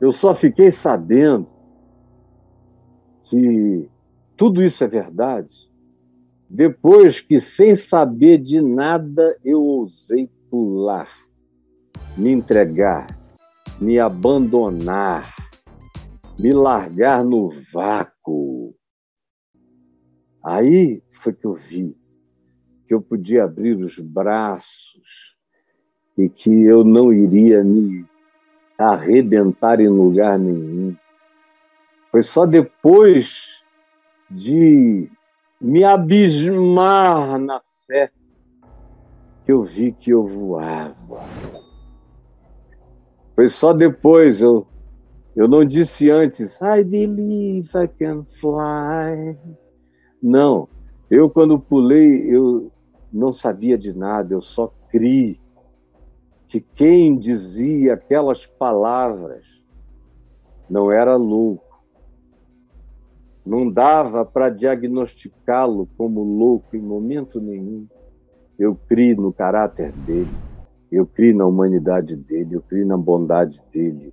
Eu 0.00 0.12
só 0.12 0.32
fiquei 0.32 0.70
sabendo 0.70 1.48
que 3.24 3.90
tudo 4.36 4.62
isso 4.62 4.84
é 4.84 4.86
verdade 4.86 5.67
depois 6.48 7.20
que, 7.20 7.38
sem 7.38 7.76
saber 7.76 8.38
de 8.38 8.60
nada, 8.60 9.36
eu 9.44 9.60
ousei 9.60 10.30
pular, 10.50 11.08
me 12.16 12.30
entregar, 12.30 13.06
me 13.78 13.98
abandonar, 13.98 15.34
me 16.38 16.52
largar 16.52 17.22
no 17.22 17.50
vácuo. 17.72 18.74
Aí 20.42 21.02
foi 21.10 21.34
que 21.34 21.46
eu 21.46 21.54
vi 21.54 21.94
que 22.86 22.94
eu 22.94 23.02
podia 23.02 23.44
abrir 23.44 23.76
os 23.76 23.98
braços 23.98 25.36
e 26.16 26.30
que 26.30 26.50
eu 26.50 26.82
não 26.82 27.12
iria 27.12 27.62
me 27.62 28.06
arrebentar 28.78 29.78
em 29.80 29.88
lugar 29.88 30.38
nenhum. 30.38 30.96
Foi 32.10 32.22
só 32.22 32.46
depois 32.46 33.62
de 34.30 35.10
me 35.60 35.84
abismar 35.84 37.38
na 37.38 37.60
fé, 37.86 38.10
que 39.44 39.52
eu 39.52 39.64
vi 39.64 39.92
que 39.92 40.10
eu 40.10 40.26
voava. 40.26 41.24
Foi 43.34 43.48
só 43.48 43.72
depois, 43.72 44.42
eu, 44.42 44.66
eu 45.34 45.48
não 45.48 45.64
disse 45.64 46.10
antes, 46.10 46.60
I 46.60 46.82
believe 46.82 47.70
I 47.76 47.88
can 47.88 48.24
fly. 48.24 49.36
Não, 50.22 50.68
eu 51.10 51.30
quando 51.30 51.58
pulei, 51.58 52.34
eu 52.34 52.70
não 53.12 53.32
sabia 53.32 53.78
de 53.78 53.96
nada, 53.96 54.34
eu 54.34 54.42
só 54.42 54.72
criei 54.90 55.40
que 56.48 56.60
quem 56.60 57.18
dizia 57.18 57.94
aquelas 57.94 58.46
palavras 58.46 59.44
não 60.68 60.90
era 60.90 61.14
louco, 61.14 61.67
não 63.48 63.70
dava 63.70 64.26
para 64.26 64.50
diagnosticá-lo 64.50 65.88
como 65.96 66.22
louco 66.22 66.76
em 66.76 66.82
momento 66.82 67.40
nenhum. 67.40 67.86
Eu 68.58 68.74
criei 68.74 69.14
no 69.14 69.32
caráter 69.32 69.90
dele, 69.90 70.28
eu 70.92 71.06
criei 71.06 71.32
na 71.32 71.46
humanidade 71.46 72.14
dele, 72.14 72.56
eu 72.56 72.60
criei 72.60 72.84
na 72.84 72.98
bondade 72.98 73.58
dele, 73.72 74.12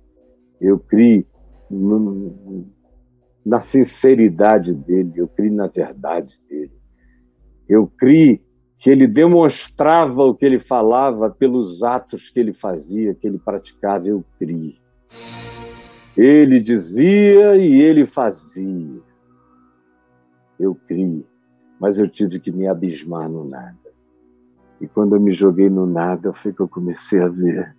eu 0.58 0.78
criei 0.78 1.26
no, 1.70 2.64
na 3.44 3.60
sinceridade 3.60 4.72
dele, 4.72 5.12
eu 5.16 5.28
criei 5.28 5.52
na 5.52 5.66
verdade 5.66 6.40
dele. 6.48 6.72
Eu 7.68 7.86
criei 7.86 8.42
que 8.78 8.88
ele 8.88 9.06
demonstrava 9.06 10.22
o 10.22 10.34
que 10.34 10.46
ele 10.46 10.60
falava 10.60 11.28
pelos 11.28 11.82
atos 11.82 12.30
que 12.30 12.40
ele 12.40 12.54
fazia, 12.54 13.14
que 13.14 13.26
ele 13.26 13.38
praticava, 13.38 14.08
eu 14.08 14.24
criei. 14.38 14.78
Ele 16.16 16.58
dizia 16.58 17.56
e 17.56 17.82
ele 17.82 18.06
fazia 18.06 19.02
eu 20.58 20.74
criei, 20.74 21.26
mas 21.78 21.98
eu 21.98 22.08
tive 22.08 22.40
que 22.40 22.50
me 22.50 22.66
abismar 22.66 23.28
no 23.28 23.44
nada. 23.44 23.76
E 24.80 24.86
quando 24.86 25.16
eu 25.16 25.20
me 25.20 25.30
joguei 25.30 25.70
no 25.70 25.86
nada, 25.86 26.32
foi 26.32 26.52
que 26.52 26.60
eu 26.60 26.68
comecei 26.68 27.20
a 27.20 27.28
ver. 27.28 27.76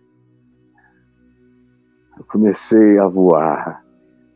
Eu 2.17 2.25
comecei 2.25 2.97
a 2.97 3.07
voar. 3.07 3.85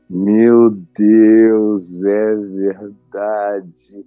Meu 0.10 0.70
Deus, 0.70 2.04
é 2.04 2.36
verdade. 2.36 4.06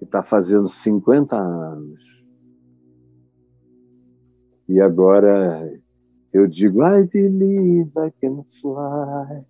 Está 0.00 0.22
fazendo 0.22 0.68
50 0.68 1.36
anos. 1.36 2.04
E 4.68 4.80
agora 4.80 5.80
eu 6.32 6.46
digo, 6.46 6.82
I 6.82 7.04
believe 7.04 7.90
I 7.96 8.12
can 8.20 8.44
fly. 8.60 9.44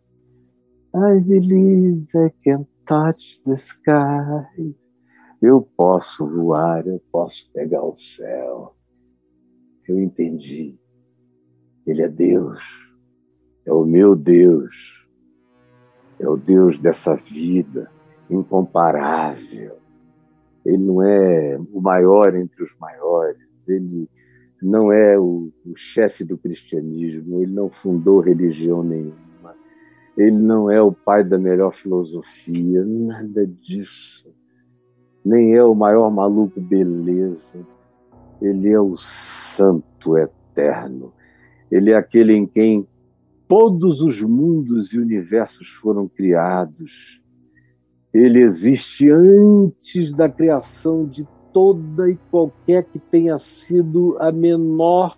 I 0.95 1.21
believe 1.21 2.07
I 2.15 2.31
can 2.43 2.65
touch 2.87 3.43
the 3.45 3.55
sky. 3.55 4.75
Eu 5.43 5.61
posso 5.77 6.27
voar, 6.27 6.87
eu 6.87 7.03
posso 7.13 7.51
pegar 7.53 7.85
o 7.85 7.97
céu. 7.97 8.75
Eu 9.87 10.01
entendi. 10.01 10.79
Ele 11.87 12.03
é 12.03 12.09
Deus. 12.09 12.63
É 13.65 13.73
o 13.73 13.85
meu 13.85 14.17
Deus. 14.17 15.07
É 16.19 16.29
o 16.29 16.37
Deus 16.37 16.79
dessa 16.79 17.15
vida 17.15 17.91
incomparável. 18.31 19.79
Ele 20.65 20.79
não 20.79 21.03
é 21.03 21.59
o 21.73 21.81
maior 21.81 22.35
entre 22.35 22.63
os 22.63 22.75
maiores. 22.79 23.69
Ele 23.69 24.09
não 24.63 24.91
é 24.91 25.19
o, 25.19 25.53
o 25.65 25.77
chefe 25.77 26.25
do 26.25 26.39
cristianismo. 26.39 27.43
Ele 27.43 27.53
não 27.53 27.69
fundou 27.69 28.21
religião 28.21 28.83
nenhuma 28.83 29.27
ele 30.17 30.39
não 30.39 30.71
é 30.71 30.81
o 30.81 30.93
pai 30.93 31.23
da 31.23 31.39
melhor 31.39 31.75
filosofia, 31.75 32.83
nada 32.87 33.47
disso. 33.47 34.35
Nem 35.23 35.55
é 35.55 35.63
o 35.63 35.75
maior 35.75 36.11
maluco 36.11 36.59
beleza. 36.59 37.67
Ele 38.41 38.71
é 38.71 38.81
o 38.81 38.97
santo 38.97 40.17
eterno. 40.17 41.13
Ele 41.71 41.91
é 41.91 41.97
aquele 41.97 42.33
em 42.33 42.47
quem 42.47 42.89
todos 43.47 44.01
os 44.01 44.23
mundos 44.23 44.93
e 44.95 44.99
universos 44.99 45.69
foram 45.69 46.09
criados. 46.09 47.23
Ele 48.13 48.43
existe 48.43 49.11
antes 49.11 50.15
da 50.15 50.31
criação 50.31 51.07
de 51.07 51.29
toda 51.53 52.09
e 52.11 52.17
qualquer 52.31 52.85
que 52.85 52.99
tenha 52.99 53.37
sido 53.37 54.17
a 54.19 54.33
menor 54.33 55.15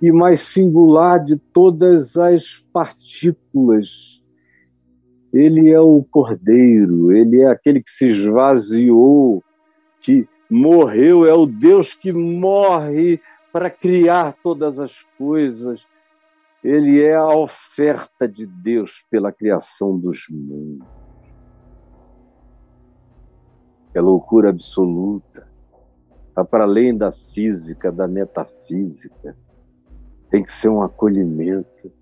e 0.00 0.12
mais 0.12 0.40
singular 0.42 1.24
de 1.24 1.36
todas 1.36 2.16
as 2.16 2.64
partículas 2.72 4.22
ele 5.36 5.70
é 5.70 5.78
o 5.78 6.02
cordeiro, 6.02 7.12
ele 7.12 7.42
é 7.42 7.46
aquele 7.48 7.82
que 7.82 7.90
se 7.90 8.06
esvaziou, 8.06 9.44
que 10.00 10.26
morreu, 10.50 11.26
é 11.26 11.34
o 11.34 11.44
Deus 11.44 11.92
que 11.92 12.10
morre 12.10 13.20
para 13.52 13.68
criar 13.68 14.32
todas 14.42 14.78
as 14.78 15.02
coisas. 15.18 15.86
Ele 16.64 17.02
é 17.02 17.14
a 17.14 17.28
oferta 17.28 18.26
de 18.26 18.46
Deus 18.46 19.04
pela 19.10 19.30
criação 19.30 19.98
dos 19.98 20.26
mundos. 20.30 20.88
É 23.92 24.00
loucura 24.00 24.48
absoluta. 24.48 25.46
Está 26.28 26.44
para 26.44 26.64
além 26.64 26.96
da 26.96 27.12
física, 27.12 27.92
da 27.92 28.08
metafísica. 28.08 29.36
Tem 30.30 30.42
que 30.42 30.52
ser 30.52 30.70
um 30.70 30.82
acolhimento 30.82 31.92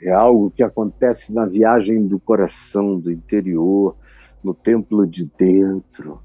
é 0.00 0.10
algo 0.10 0.50
que 0.50 0.62
acontece 0.62 1.32
na 1.32 1.44
viagem 1.44 2.06
do 2.06 2.20
coração, 2.20 2.98
do 2.98 3.10
interior, 3.10 3.96
no 4.42 4.54
templo 4.54 5.06
de 5.06 5.26
dentro. 5.26 6.20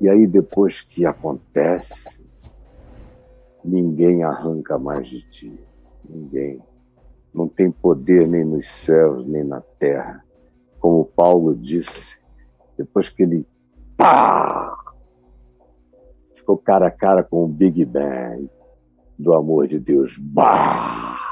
E 0.00 0.08
aí, 0.08 0.26
depois 0.26 0.82
que 0.82 1.06
acontece, 1.06 2.24
ninguém 3.64 4.22
arranca 4.22 4.78
mais 4.78 5.06
de 5.06 5.22
ti. 5.22 5.60
Ninguém. 6.08 6.60
Não 7.32 7.48
tem 7.48 7.70
poder 7.70 8.26
nem 8.26 8.44
nos 8.44 8.66
céus, 8.66 9.26
nem 9.26 9.44
na 9.44 9.60
terra. 9.78 10.24
Como 10.78 11.04
Paulo 11.04 11.54
disse, 11.54 12.18
depois 12.76 13.08
que 13.08 13.22
ele 13.22 13.46
pá, 13.96 14.74
ficou 16.34 16.56
cara 16.56 16.88
a 16.88 16.90
cara 16.90 17.22
com 17.22 17.44
o 17.44 17.48
Big 17.48 17.84
Bang 17.84 18.50
do 19.18 19.34
amor 19.34 19.66
de 19.66 19.78
Deus. 19.78 20.18
Bah! 20.18 21.29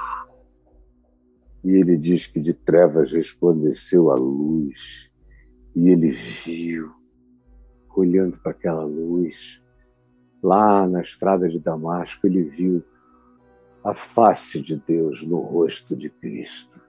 E 1.68 1.72
ele 1.72 1.98
diz 1.98 2.26
que 2.26 2.40
de 2.40 2.54
trevas 2.54 3.12
resplandeceu 3.12 4.10
a 4.10 4.14
luz, 4.14 5.12
e 5.76 5.90
ele 5.90 6.08
viu, 6.08 6.90
olhando 7.94 8.38
para 8.38 8.52
aquela 8.52 8.84
luz, 8.84 9.62
lá 10.42 10.88
na 10.88 11.02
estrada 11.02 11.46
de 11.46 11.60
Damasco, 11.60 12.26
ele 12.26 12.44
viu 12.44 12.82
a 13.84 13.92
face 13.92 14.62
de 14.62 14.76
Deus 14.76 15.22
no 15.26 15.40
rosto 15.40 15.94
de 15.94 16.08
Cristo. 16.08 16.80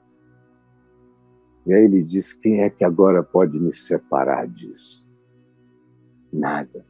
E 1.66 1.74
aí 1.74 1.84
ele 1.84 2.02
disse: 2.02 2.40
Quem 2.40 2.62
é 2.62 2.70
que 2.70 2.86
agora 2.86 3.22
pode 3.22 3.60
me 3.60 3.74
separar 3.74 4.48
disso? 4.48 5.06
Nada. 6.32 6.86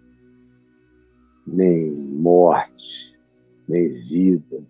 Nem 1.44 1.90
morte, 1.90 3.20
nem 3.68 3.90
vida, 3.90 4.64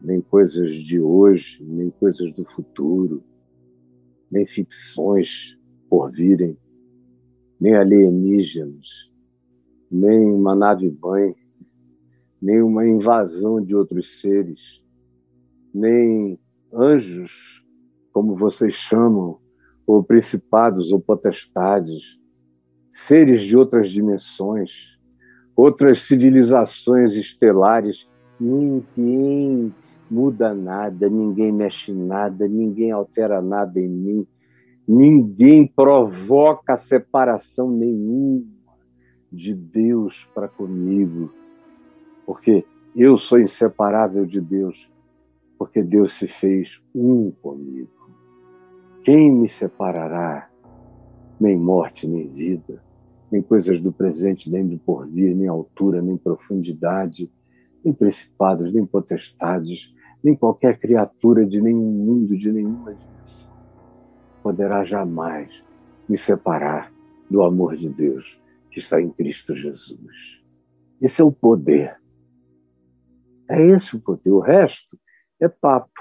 nem 0.00 0.20
coisas 0.20 0.72
de 0.72 1.00
hoje, 1.00 1.62
nem 1.64 1.90
coisas 1.90 2.32
do 2.32 2.44
futuro, 2.44 3.22
nem 4.30 4.46
ficções 4.46 5.58
por 5.88 6.10
virem, 6.12 6.56
nem 7.60 7.74
alienígenas, 7.74 9.10
nem 9.90 10.30
uma 10.30 10.54
nave-mãe, 10.54 11.34
nem 12.40 12.62
uma 12.62 12.86
invasão 12.86 13.60
de 13.60 13.74
outros 13.74 14.20
seres, 14.20 14.84
nem 15.74 16.38
anjos, 16.72 17.64
como 18.12 18.36
vocês 18.36 18.74
chamam, 18.74 19.38
ou 19.86 20.04
principados 20.04 20.92
ou 20.92 21.00
potestades, 21.00 22.18
seres 22.92 23.42
de 23.42 23.56
outras 23.56 23.88
dimensões, 23.88 24.98
outras 25.56 26.00
civilizações 26.00 27.16
estelares, 27.16 28.08
ninguém 28.38 29.74
muda 30.10 30.54
nada, 30.54 31.08
ninguém 31.08 31.52
mexe 31.52 31.92
nada, 31.92 32.46
ninguém 32.48 32.90
altera 32.90 33.40
nada 33.40 33.78
em 33.80 33.88
mim, 33.88 34.26
ninguém 34.86 35.66
provoca 35.66 36.76
separação 36.76 37.70
nenhuma 37.70 38.46
de 39.30 39.54
Deus 39.54 40.28
para 40.34 40.48
comigo, 40.48 41.32
porque 42.24 42.64
eu 42.96 43.16
sou 43.16 43.38
inseparável 43.38 44.24
de 44.24 44.40
Deus, 44.40 44.90
porque 45.58 45.82
Deus 45.82 46.12
se 46.12 46.26
fez 46.26 46.82
um 46.94 47.30
comigo. 47.30 47.90
Quem 49.04 49.30
me 49.30 49.48
separará? 49.48 50.48
Nem 51.40 51.56
morte, 51.56 52.06
nem 52.08 52.28
vida, 52.28 52.82
nem 53.30 53.40
coisas 53.40 53.80
do 53.80 53.92
presente, 53.92 54.50
nem 54.50 54.66
do 54.66 54.78
porvir, 54.78 55.36
nem 55.36 55.46
altura, 55.46 56.02
nem 56.02 56.16
profundidade, 56.16 57.30
nem 57.84 57.94
principados, 57.94 58.72
nem 58.72 58.84
potestades, 58.84 59.94
nem 60.22 60.34
qualquer 60.34 60.78
criatura 60.78 61.46
de 61.46 61.60
nenhum 61.60 61.90
mundo, 61.92 62.36
de 62.36 62.50
nenhuma 62.50 62.94
dimensão, 62.94 63.50
poderá 64.42 64.84
jamais 64.84 65.64
me 66.08 66.16
separar 66.16 66.92
do 67.30 67.42
amor 67.42 67.76
de 67.76 67.88
Deus 67.88 68.40
que 68.70 68.78
está 68.78 69.00
em 69.00 69.10
Cristo 69.10 69.54
Jesus. 69.54 70.42
Esse 71.00 71.22
é 71.22 71.24
o 71.24 71.32
poder. 71.32 72.00
É 73.48 73.62
esse 73.62 73.96
o 73.96 74.00
poder. 74.00 74.30
O 74.30 74.40
resto 74.40 74.98
é 75.40 75.48
papo. 75.48 76.00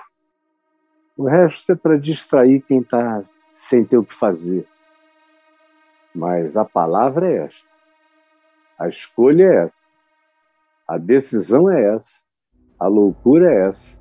O 1.15 1.27
resto 1.27 1.71
é 1.71 1.75
para 1.75 1.97
distrair 1.97 2.61
quem 2.61 2.79
está 2.79 3.21
sem 3.49 3.83
ter 3.83 3.97
o 3.97 4.03
que 4.03 4.13
fazer. 4.13 4.67
Mas 6.13 6.57
a 6.57 6.65
palavra 6.65 7.29
é 7.29 7.37
esta. 7.45 7.67
A 8.77 8.87
escolha 8.87 9.43
é 9.43 9.63
essa. 9.65 9.89
A 10.87 10.97
decisão 10.97 11.69
é 11.69 11.95
essa. 11.95 12.21
A 12.79 12.87
loucura 12.87 13.51
é 13.51 13.67
essa. 13.67 13.99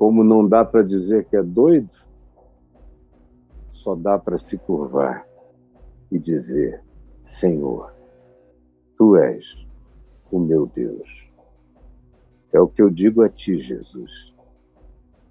Como 0.00 0.24
não 0.24 0.48
dá 0.48 0.64
para 0.64 0.82
dizer 0.82 1.26
que 1.26 1.36
é 1.36 1.42
doido, 1.42 1.94
só 3.68 3.94
dá 3.94 4.18
para 4.18 4.38
se 4.38 4.56
curvar 4.56 5.28
e 6.10 6.18
dizer: 6.18 6.82
Senhor, 7.26 7.92
tu 8.96 9.14
és 9.14 9.62
o 10.32 10.38
meu 10.38 10.64
Deus. 10.64 11.30
É 12.50 12.58
o 12.58 12.66
que 12.66 12.80
eu 12.80 12.88
digo 12.88 13.20
a 13.20 13.28
ti, 13.28 13.58
Jesus, 13.58 14.34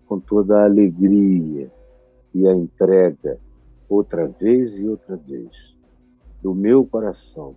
com 0.06 0.20
toda 0.20 0.60
a 0.60 0.66
alegria 0.66 1.72
e 2.32 2.48
a 2.48 2.54
entrega, 2.54 3.40
outra 3.90 4.28
vez 4.28 4.78
e 4.78 4.88
outra 4.88 5.16
vez, 5.16 5.76
do 6.44 6.54
meu 6.54 6.86
coração, 6.86 7.56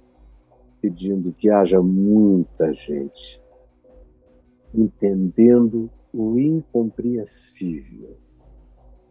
pedindo 0.80 1.30
que 1.30 1.50
haja 1.50 1.82
muita 1.82 2.72
gente 2.72 3.38
entendendo 4.74 5.90
o 6.12 6.38
incompreensível, 6.38 8.16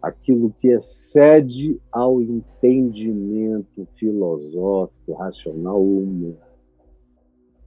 aquilo 0.01 0.51
que 0.51 0.69
excede 0.69 1.79
ao 1.91 2.21
entendimento 2.21 3.87
filosófico, 3.95 5.13
racional 5.13 5.81
humano, 5.81 6.37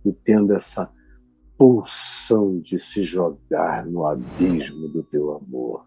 e 0.05 0.13
tendo 0.13 0.55
essa 0.55 0.91
pulsão 1.57 2.59
de 2.59 2.79
se 2.79 3.03
jogar 3.03 3.87
no 3.87 4.07
abismo 4.07 4.89
do 4.89 5.03
teu 5.03 5.33
amor, 5.33 5.87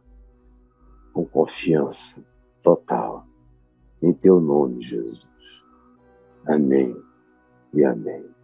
com 1.13 1.25
confiança 1.25 2.23
total, 2.63 3.27
em 4.01 4.13
teu 4.13 4.39
nome, 4.39 4.81
Jesus. 4.81 5.27
Amém 6.45 6.95
e 7.73 7.83
amém. 7.83 8.36